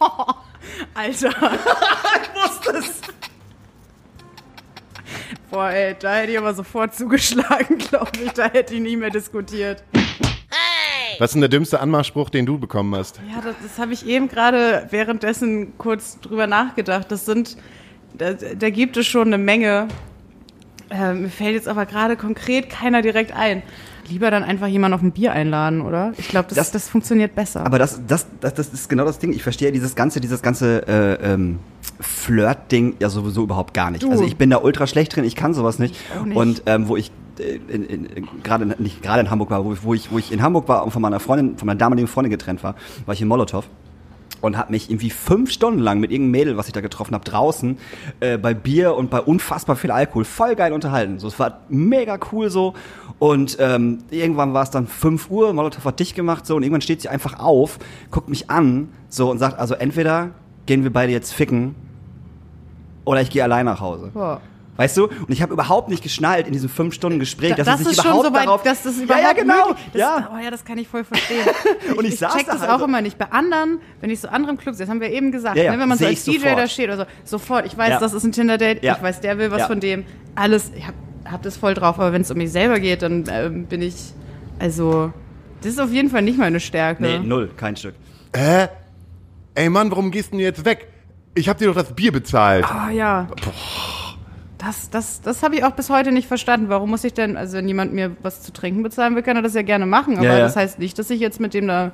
[0.94, 1.28] Alter.
[1.30, 3.00] ich wusste es.
[5.50, 8.32] Boah, ey, da hätte ich aber sofort zugeschlagen, glaube ich.
[8.32, 9.82] Da hätte ich nie mehr diskutiert.
[11.18, 13.20] Was ist denn der dümmste Anmachspruch, den du bekommen hast?
[13.32, 17.10] Ja, das, das habe ich eben gerade währenddessen kurz drüber nachgedacht.
[17.10, 17.56] Das sind,
[18.14, 19.88] da, da gibt es schon eine Menge.
[20.90, 23.62] Äh, mir fällt jetzt aber gerade konkret keiner direkt ein.
[24.08, 26.12] Lieber dann einfach jemanden auf ein Bier einladen, oder?
[26.16, 27.64] Ich glaube, das, Das- das, funktioniert besser.
[27.66, 29.32] Aber das, das, das, das ist genau das Ding.
[29.34, 31.58] Ich verstehe dieses ganze, dieses ganze äh, ähm,
[32.00, 34.02] Flirt-Ding ja sowieso überhaupt gar nicht.
[34.04, 34.10] Du.
[34.10, 35.94] Also ich bin da ultra schlecht drin, ich kann sowas nicht.
[36.18, 36.36] auch nicht.
[36.36, 37.58] Und ähm, wo ich äh,
[38.42, 40.84] gerade nicht gerade in Hamburg war, wo ich, wo ich wo ich in Hamburg war
[40.84, 43.64] und von meiner Freundin, von meiner damaligen Freundin getrennt war, war ich in Molotow
[44.40, 47.24] und habe mich irgendwie fünf Stunden lang mit irgendeinem Mädel, was ich da getroffen habe,
[47.24, 47.78] draußen
[48.20, 51.18] äh, bei Bier und bei unfassbar viel Alkohol voll geil unterhalten.
[51.18, 52.74] So, es war mega cool so.
[53.18, 56.82] Und ähm, irgendwann war es dann 5 Uhr, Molotow hat dicht gemacht so und irgendwann
[56.82, 57.78] steht sie einfach auf,
[58.10, 60.30] guckt mich an so und sagt, also entweder
[60.66, 61.74] gehen wir beide jetzt ficken
[63.04, 64.10] oder ich gehe allein nach Hause.
[64.12, 64.40] Boah.
[64.78, 65.06] Weißt du?
[65.08, 67.92] Und ich habe überhaupt nicht geschnallt in diesem fünf Stunden Gespräch, dass das sie sich
[67.98, 70.30] ist schon überhaupt so weit, darauf, dass das überhaupt ja, ja, genau, möglich- das, ja.
[70.32, 71.44] Oh ja, das kann ich voll verstehen.
[71.96, 73.18] Und ich ich saß check da das halt auch so- immer nicht.
[73.18, 75.80] Bei anderen, wenn ich so anderen Clubs, das haben wir eben gesagt, Ja, ja, ne,
[75.80, 76.70] wenn man so seh als ich DJ da sofort.
[76.70, 77.98] steht oder so, sofort, ich weiß, Ja.
[77.98, 78.94] das ist ein Tinder-Date, Ja.
[78.96, 79.66] ich weiß, der will was Ja.
[79.66, 80.04] von dem,
[80.36, 80.94] alles, ich hab,
[81.28, 83.96] hab das voll drauf, aber wenn es um mich selber geht, dann ähm, bin ich,
[84.60, 85.12] also,
[85.60, 87.02] das ist auf jeden Fall nicht meine Stärke.
[87.02, 87.96] Nee, null, kein Stück.
[88.36, 88.68] Hä?
[89.56, 90.86] Ey Mann, warum gehst du denn jetzt weg?
[91.34, 92.64] Ich hab dir doch das Bier bezahlt.
[92.64, 93.26] Ah ja.
[94.58, 96.68] Das, das, das habe ich auch bis heute nicht verstanden.
[96.68, 99.42] Warum muss ich denn, also wenn jemand mir was zu trinken bezahlen will, kann er
[99.42, 100.16] das ja gerne machen.
[100.18, 100.40] Aber Ja, ja.
[100.40, 101.92] das heißt nicht, dass ich jetzt mit dem da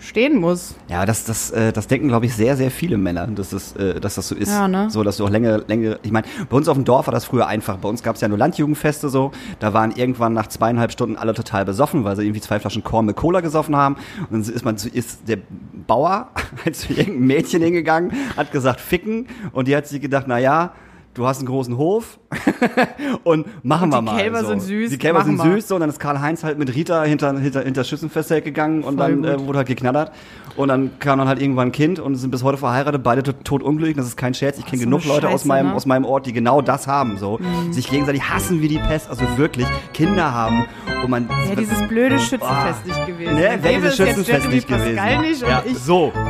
[0.00, 0.74] stehen muss.
[0.88, 4.00] Ja, das, das, äh, das denken, glaube ich, sehr, sehr viele Männer, dass das, äh,
[4.00, 4.48] dass das so ist.
[4.48, 4.88] Ja, ne?
[4.90, 5.98] So, dass du auch länger, länger.
[6.02, 7.78] Ich meine, bei uns auf dem Dorf war das früher einfach.
[7.78, 9.32] Bei uns gab es ja nur Landjugendfeste so.
[9.58, 13.06] Da waren irgendwann nach zweieinhalb Stunden alle total besoffen, weil sie irgendwie zwei Flaschen Korn
[13.06, 13.96] mit Cola gesoffen haben.
[14.30, 15.38] Und dann ist man zu, ist der
[15.86, 16.30] Bauer
[16.64, 19.26] halt zu irgendeinem Mädchen hingegangen, hat gesagt, ficken.
[19.52, 20.72] Und die hat sich gedacht, na ja.
[21.14, 22.20] Du hast einen großen Hof
[23.24, 24.16] und machen Und wir die mal.
[24.20, 24.48] Kälber so.
[24.50, 25.56] sind süß, Die Kälber sind wir.
[25.56, 28.98] süß, so, und dann ist Karl-Heinz halt mit Rita hinter, hinter, hinter Schützenfestzelt gegangen und
[28.98, 30.12] Voll dann äh, wurde halt geknattert.
[30.56, 33.36] Und dann kam dann halt irgendwann ein Kind und sind bis heute verheiratet, beide tot,
[33.44, 33.96] tot unglücklich.
[33.96, 34.58] Das ist kein Scherz.
[34.58, 35.70] Ich kenne so genug Leute aus meinem, ne?
[35.70, 35.76] Mhm.
[35.76, 37.16] aus meinem Ort, die genau das haben.
[37.18, 37.40] So.
[37.70, 40.66] Sich gegenseitig hassen wie die Pest, also wirklich Kinder haben.
[41.02, 41.28] Und man.
[41.48, 43.34] Ja, dieses blöde Schützenfest nicht gewesen.
[43.34, 44.96] Ne, wäre dieses Schützenfest nicht gewesen.
[44.96, 46.12] Pascal nicht und ja, ich so.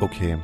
[0.00, 0.36] Okay.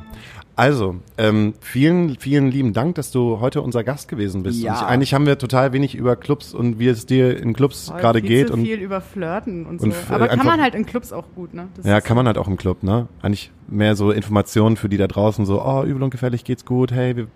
[0.57, 4.61] Also, ähm, vielen, vielen lieben Dank, dass du heute unser Gast gewesen bist.
[4.61, 4.75] Ja.
[4.75, 8.21] Ich, eigentlich haben wir total wenig über Clubs und wie es dir in Clubs gerade
[8.21, 8.47] geht.
[8.47, 9.85] Zu Und viel über Flirten und so.
[9.85, 11.67] und f- Aber kann man halt in Clubs auch gut, ne?
[11.75, 13.07] Das ja, kann man halt auch im Club, ne?
[13.21, 16.91] Eigentlich mehr so Informationen für die da draußen, so, oh, übel und gefährlich geht's gut,
[16.91, 17.27] hey, wir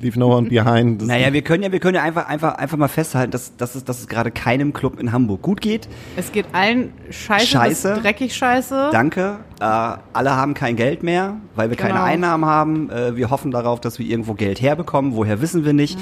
[0.00, 0.98] Leave no one behind.
[1.00, 3.74] Das- Naja, wir können ja, wir können ja einfach, einfach, einfach mal festhalten, dass, dass,
[3.74, 5.88] es, dass es gerade keinem Club in Hamburg gut geht.
[6.16, 7.98] Es geht allen scheiße, Scheiße.
[8.02, 8.90] dreckig scheiße.
[8.92, 9.38] Danke.
[9.60, 12.04] Äh, alle haben kein Geld mehr, weil wir keine Genau.
[12.04, 12.90] Einnahmen haben.
[12.90, 15.16] Äh, wir hoffen darauf, dass wir irgendwo Geld herbekommen.
[15.16, 15.98] Woher wissen wir nicht.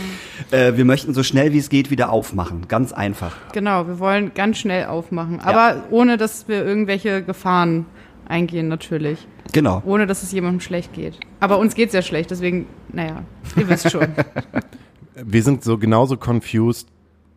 [0.50, 2.68] Äh, wir möchten so schnell wie es geht wieder aufmachen.
[2.68, 3.34] Ganz einfach.
[3.52, 5.40] Genau, wir wollen ganz schnell aufmachen.
[5.40, 7.86] Aber ohne, dass wir irgendwelche Gefahren
[8.28, 9.26] eingehen, natürlich.
[9.52, 9.82] Genau.
[9.84, 11.18] Ohne, dass es jemandem schlecht geht.
[11.40, 13.22] Aber uns geht's ja schlecht, deswegen, naja,
[13.56, 14.06] ihr wisst schon.
[15.24, 16.88] Wir sind so genauso confused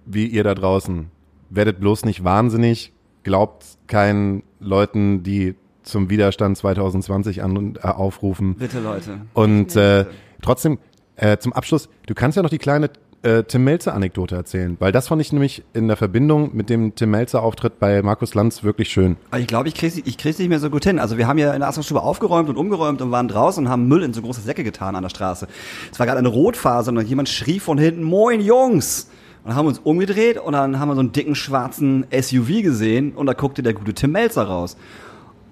[0.05, 1.09] wie ihr da draußen.
[1.49, 8.55] Werdet bloß nicht wahnsinnig, glaubt keinen Leuten, die zum Widerstand 2020 an, äh, aufrufen.
[8.55, 9.21] Bitte, Leute.
[9.33, 10.05] Und äh,
[10.41, 10.77] trotzdem,
[11.15, 12.89] äh, zum Abschluss, du kannst ja noch die kleine
[13.24, 17.11] äh, Tim Melzer-Anekdote erzählen, weil das fand ich nämlich in der Verbindung mit dem Tim
[17.11, 19.17] Melzer-Auftritt bei Markus Lanz wirklich schön.
[19.38, 20.99] Ich glaube, ich krieg's, ich krieg's nicht mehr so gut hin.
[20.99, 23.88] Also wir haben ja in der Astrostube aufgeräumt und umgeräumt und waren draußen und haben
[23.88, 25.47] Müll in so große Säcke getan an der Straße.
[25.91, 29.09] Es war gerade eine Rotphase und jemand schrie von hinten, Moin Jungs!
[29.45, 33.26] Und haben uns umgedreht und dann haben wir so einen dicken schwarzen SUV gesehen und
[33.26, 34.76] da guckte der gute Tim Melzer raus.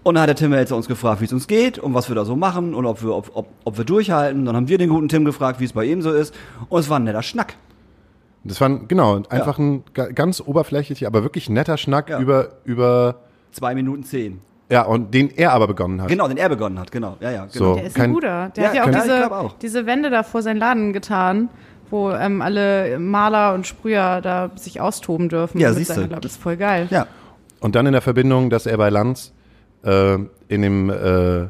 [0.04, 2.16] Und dann hat der Tim Melzer uns gefragt, wie es uns geht und was wir
[2.16, 4.46] da so machen und ob wir, ob, ob, ob wir durchhalten.
[4.46, 6.34] Dann haben wir den guten Tim gefragt, wie es bei ihm so ist.
[6.70, 7.56] Und es war ein netter Schnack.
[8.46, 12.20] Das war genau einfach ein ga- ganz oberflächlicher, aber wirklich netter Schnack Ja.
[12.20, 13.16] über über
[13.52, 14.40] Zwei Minuten zehn.
[14.70, 16.08] ja und den er aber begonnen hat.
[16.08, 17.18] Genau, den er begonnen hat, genau.
[17.20, 17.52] Ja, ja, genau.
[17.52, 17.76] So.
[17.76, 18.50] Der ist Kein- ein guter.
[18.56, 19.54] Der Ja, hat ja auch ja, diese, auch.
[19.58, 21.50] diese Wände da vor seinen Laden getan,
[21.90, 25.60] wo ähm, alle Maler und Sprüher da sich austoben dürfen.
[25.60, 26.88] Ja, seiner- glaub, Das ist voll geil.
[26.92, 27.08] Ja.
[27.60, 29.34] Und dann in der Verbindung, dass er bei Lanz
[29.84, 30.18] äh,
[30.48, 31.44] in dem äh,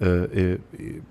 [0.00, 0.58] äh,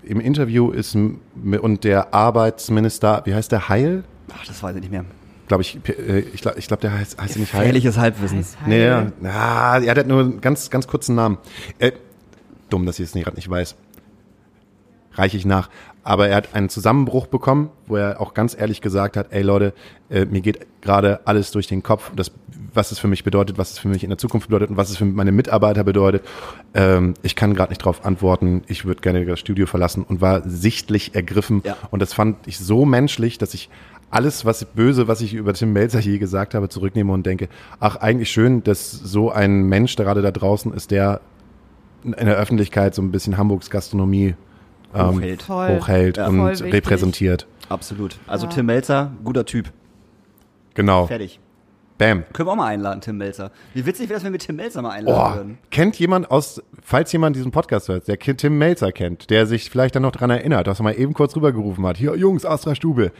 [0.02, 4.04] im Interview ist und der Arbeitsminister, wie heißt der Heil?
[4.32, 5.04] Ach, das weiß ich nicht mehr.
[5.46, 7.60] Glaube ich, äh, ich glaube, ich glaub, der heißt, heißt er nicht Heil.
[7.60, 8.38] Gefährliches Halbwissen.
[8.38, 9.84] Heiß, Nee, ja, heil.
[9.84, 11.38] ja, er hat nur einen ganz, ganz kurzen Namen.
[11.78, 11.92] Äh,
[12.70, 13.76] dumm, dass ich es nicht, gerade nicht weiß.
[15.14, 15.68] Reiche ich nach.
[16.08, 19.74] Aber er hat einen Zusammenbruch bekommen, wo er auch ganz ehrlich gesagt hat, ey Leute,
[20.08, 22.32] äh, mir geht gerade alles durch den Kopf, das,
[22.72, 24.88] was es für mich bedeutet, was es für mich in der Zukunft bedeutet und was
[24.88, 26.24] es für meine Mitarbeiter bedeutet.
[26.72, 30.48] Ähm, ich kann gerade nicht darauf antworten, ich würde gerne das Studio verlassen und war
[30.48, 31.60] sichtlich ergriffen.
[31.66, 31.76] Ja.
[31.90, 33.68] Und das fand ich so menschlich, dass ich
[34.08, 37.50] alles, was böse, was ich über Tim Melzer je gesagt habe, zurücknehme und denke,
[37.80, 41.20] ach, eigentlich schön, dass so ein Mensch gerade da draußen ist, der
[42.02, 44.36] in der Öffentlichkeit so ein bisschen Hamburgs Gastronomie
[44.94, 45.42] ähm, Hochhält.
[45.42, 45.68] Voll.
[45.76, 46.28] hochhält Ja.
[46.28, 47.46] und Voll repräsentiert.
[47.68, 48.16] Absolut.
[48.26, 48.52] Also Ja.
[48.52, 49.70] Tim Melzer, guter Typ.
[50.74, 51.06] Genau.
[51.06, 51.40] Fertig.
[51.98, 52.22] Bam.
[52.32, 53.50] Können wir auch mal einladen, Tim Melzer.
[53.74, 55.58] Wie witzig wäre es, wenn wir Tim Melzer mal einladen Oh, würden.
[55.72, 59.96] kennt jemand aus, falls jemand diesen Podcast hört, der Tim Melzer kennt, der sich vielleicht
[59.96, 63.10] dann noch dran erinnert, dass er mal eben kurz rübergerufen hat, hier Jungs, Astra Stube,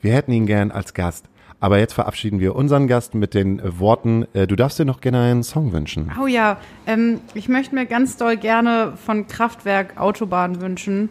[0.00, 1.26] wir hätten ihn gern als Gast.
[1.60, 5.00] Aber jetzt verabschieden wir unseren Gast mit den äh, Worten, äh, du darfst dir noch
[5.00, 6.12] gerne einen Song wünschen.
[6.22, 11.08] Oh ja, ähm, ich möchte mir ganz doll gerne von Kraftwerk Autobahn wünschen,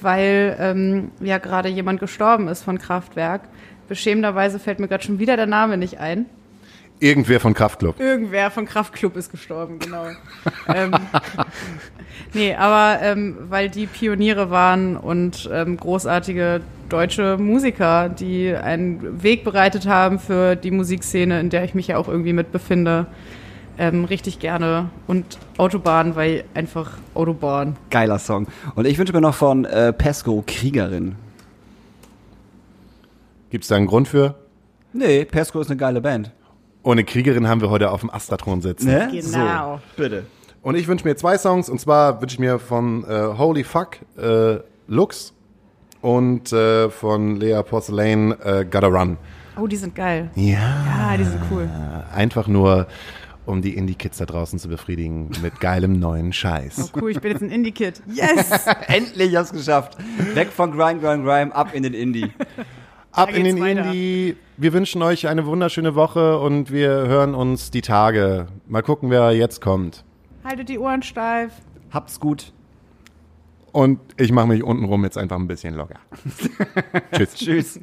[0.00, 3.42] weil ähm, ja gerade jemand gestorben ist von Kraftwerk.
[3.88, 6.26] Beschämenderweise fällt mir gerade schon wieder der Name nicht ein.
[7.00, 8.00] Irgendwer von Kraftklub.
[8.00, 10.06] Irgendwer von Kraftklub ist gestorben, genau.
[10.74, 10.92] ähm,
[12.34, 19.44] nee, aber ähm, weil die Pioniere waren und ähm, großartige deutsche Musiker, die einen Weg
[19.44, 23.06] bereitet haben für die Musikszene, in der ich mich ja auch irgendwie mit befinde.
[23.78, 24.90] Ähm, richtig gerne.
[25.06, 27.76] Und Autobahn, weil einfach Autobahn.
[27.90, 28.48] Geiler Song.
[28.74, 31.14] Und ich wünsche mir noch von äh, Pesco Kriegerin.
[33.50, 34.34] Gibt es da einen Grund für?
[34.92, 36.32] Nee, Pesco ist eine geile Band.
[36.88, 38.86] Ohne Kriegerin haben wir heute auf dem Astatron sitzen.
[38.86, 39.10] Ne?
[39.12, 39.76] Genau.
[39.76, 40.24] So, bitte.
[40.62, 43.98] Und ich wünsche mir zwei Songs und zwar wünsche ich mir von äh, Holy Fuck
[44.16, 45.34] äh, Lux
[46.00, 49.18] und äh, von Lea Porcelain äh, Gotta Run.
[49.60, 50.30] Oh, die sind geil.
[50.34, 51.10] Ja.
[51.10, 51.68] Ja, die sind cool.
[52.14, 52.86] Einfach nur,
[53.44, 56.92] um die Indie-Kids da draußen zu befriedigen mit geilem neuen Oh, Scheiß.
[56.98, 58.00] cool, ich bin jetzt ein Indie-Kid.
[58.14, 58.48] Yes!
[58.86, 59.98] Endlich hast du geschafft.
[60.32, 62.32] Weg von Grind, Grind, Grime, ab in den Indie.
[63.18, 63.86] Ab in den weiter.
[63.86, 64.36] Indie.
[64.56, 68.46] Wir wünschen euch eine wunderschöne Woche und wir hören uns die Tage.
[68.68, 70.04] Mal gucken, wer jetzt kommt.
[70.44, 71.52] Haltet die Ohren steif.
[71.90, 72.52] Habt's gut.
[73.72, 75.98] Und ich mache mich untenrum jetzt einfach ein bisschen locker.
[77.12, 77.34] Tschüss.
[77.34, 77.80] Tschüss.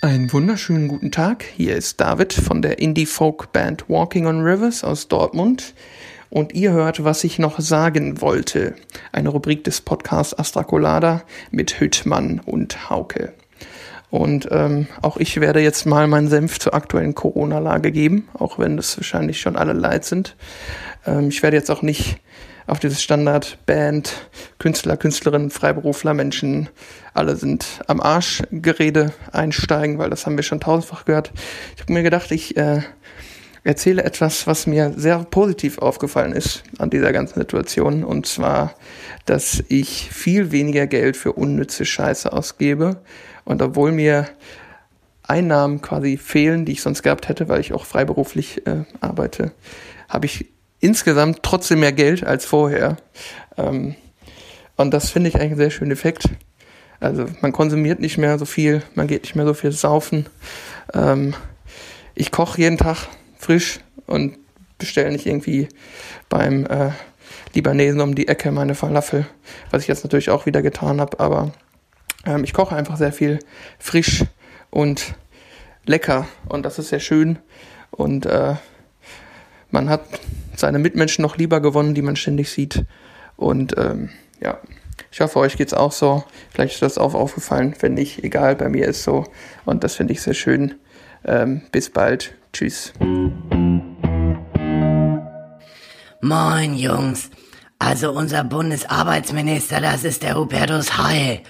[0.00, 1.44] Einen wunderschönen guten Tag.
[1.44, 5.74] Hier ist David von der Indie-Folk-Band Walking on Rivers aus Dortmund.
[6.32, 8.74] Und ihr hört, was ich noch sagen wollte.
[9.12, 13.34] Eine Rubrik des Podcasts Astra Colada mit Hüttmann und Hauke.
[14.08, 18.78] Und ähm, auch ich werde jetzt mal meinen Senf zur aktuellen Corona-Lage geben, auch wenn
[18.78, 20.34] das wahrscheinlich schon alle leid sind.
[21.04, 22.16] Ähm, ich werde jetzt auch nicht
[22.66, 24.14] auf dieses Standard Band,
[24.58, 26.70] Künstler, Künstlerinnen, Freiberufler, Menschen,
[27.12, 31.30] alle sind am Arsch Gerede einsteigen, weil das haben wir schon tausendfach gehört.
[31.76, 32.80] Ich habe mir gedacht, ich äh,
[33.64, 38.04] erzähle etwas, was mir sehr positiv aufgefallen ist an dieser ganzen Situation.
[38.04, 38.74] Und zwar,
[39.24, 43.00] dass ich viel weniger Geld für unnütze Scheiße ausgebe.
[43.44, 44.28] Und obwohl mir
[45.22, 49.52] Einnahmen quasi fehlen, die ich sonst gehabt hätte, weil ich auch freiberuflich äh, arbeite,
[50.08, 50.46] habe ich
[50.80, 52.96] insgesamt trotzdem mehr Geld als vorher.
[53.56, 53.94] Ähm,
[54.76, 56.24] und das finde ich eigentlich ein sehr schöner Effekt.
[56.98, 60.26] Also man konsumiert nicht mehr so viel, man geht nicht mehr so viel saufen.
[60.92, 61.34] Ähm,
[62.14, 63.08] ich koche jeden Tag
[63.42, 64.38] frisch und
[64.78, 65.68] bestelle nicht irgendwie
[66.28, 66.90] beim äh,
[67.54, 69.26] Libanesen um die Ecke meine Falafel,
[69.70, 71.52] was ich jetzt natürlich auch wieder getan habe, aber
[72.24, 73.40] ähm, ich koche einfach sehr viel
[73.78, 74.24] frisch
[74.70, 75.14] und
[75.84, 77.38] lecker und das ist sehr schön
[77.90, 78.54] und äh,
[79.70, 80.02] man hat
[80.56, 82.84] seine Mitmenschen noch lieber gewonnen, die man ständig sieht
[83.36, 84.58] und ähm, ja,
[85.10, 86.24] ich hoffe, euch geht's auch so.
[86.50, 87.74] Vielleicht ist das auch aufgefallen.
[87.80, 89.24] Wenn nicht, egal, bei mir ist so.
[89.64, 90.74] Und das finde ich sehr schön.
[91.24, 92.34] Ähm, bis bald.
[92.52, 92.92] Tschüss.
[96.20, 97.30] Moin, Jungs.
[97.78, 101.40] Also unser Bundesarbeitsminister, das ist der Hubertus Heil.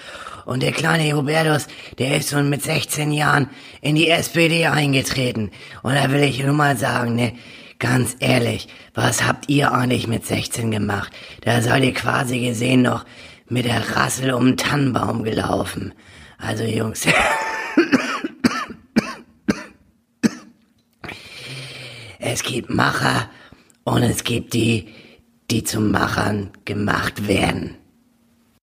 [0.44, 1.66] Und der kleine Hubertus,
[1.98, 3.50] der ist schon mit 16 Jahren
[3.80, 5.50] in die SPD eingetreten.
[5.82, 7.34] Und da will ich nur mal sagen, ne,
[7.78, 11.12] ganz ehrlich, was habt ihr eigentlich mit 16 gemacht?
[11.42, 13.04] Da seid ihr quasi gesehen noch
[13.48, 15.92] mit der Rassel um den Tannenbaum gelaufen.
[16.38, 17.06] Also Jungs.
[22.32, 23.28] es gibt Macher
[23.84, 24.88] und es gibt die,
[25.50, 27.76] die zu Machern gemacht werden.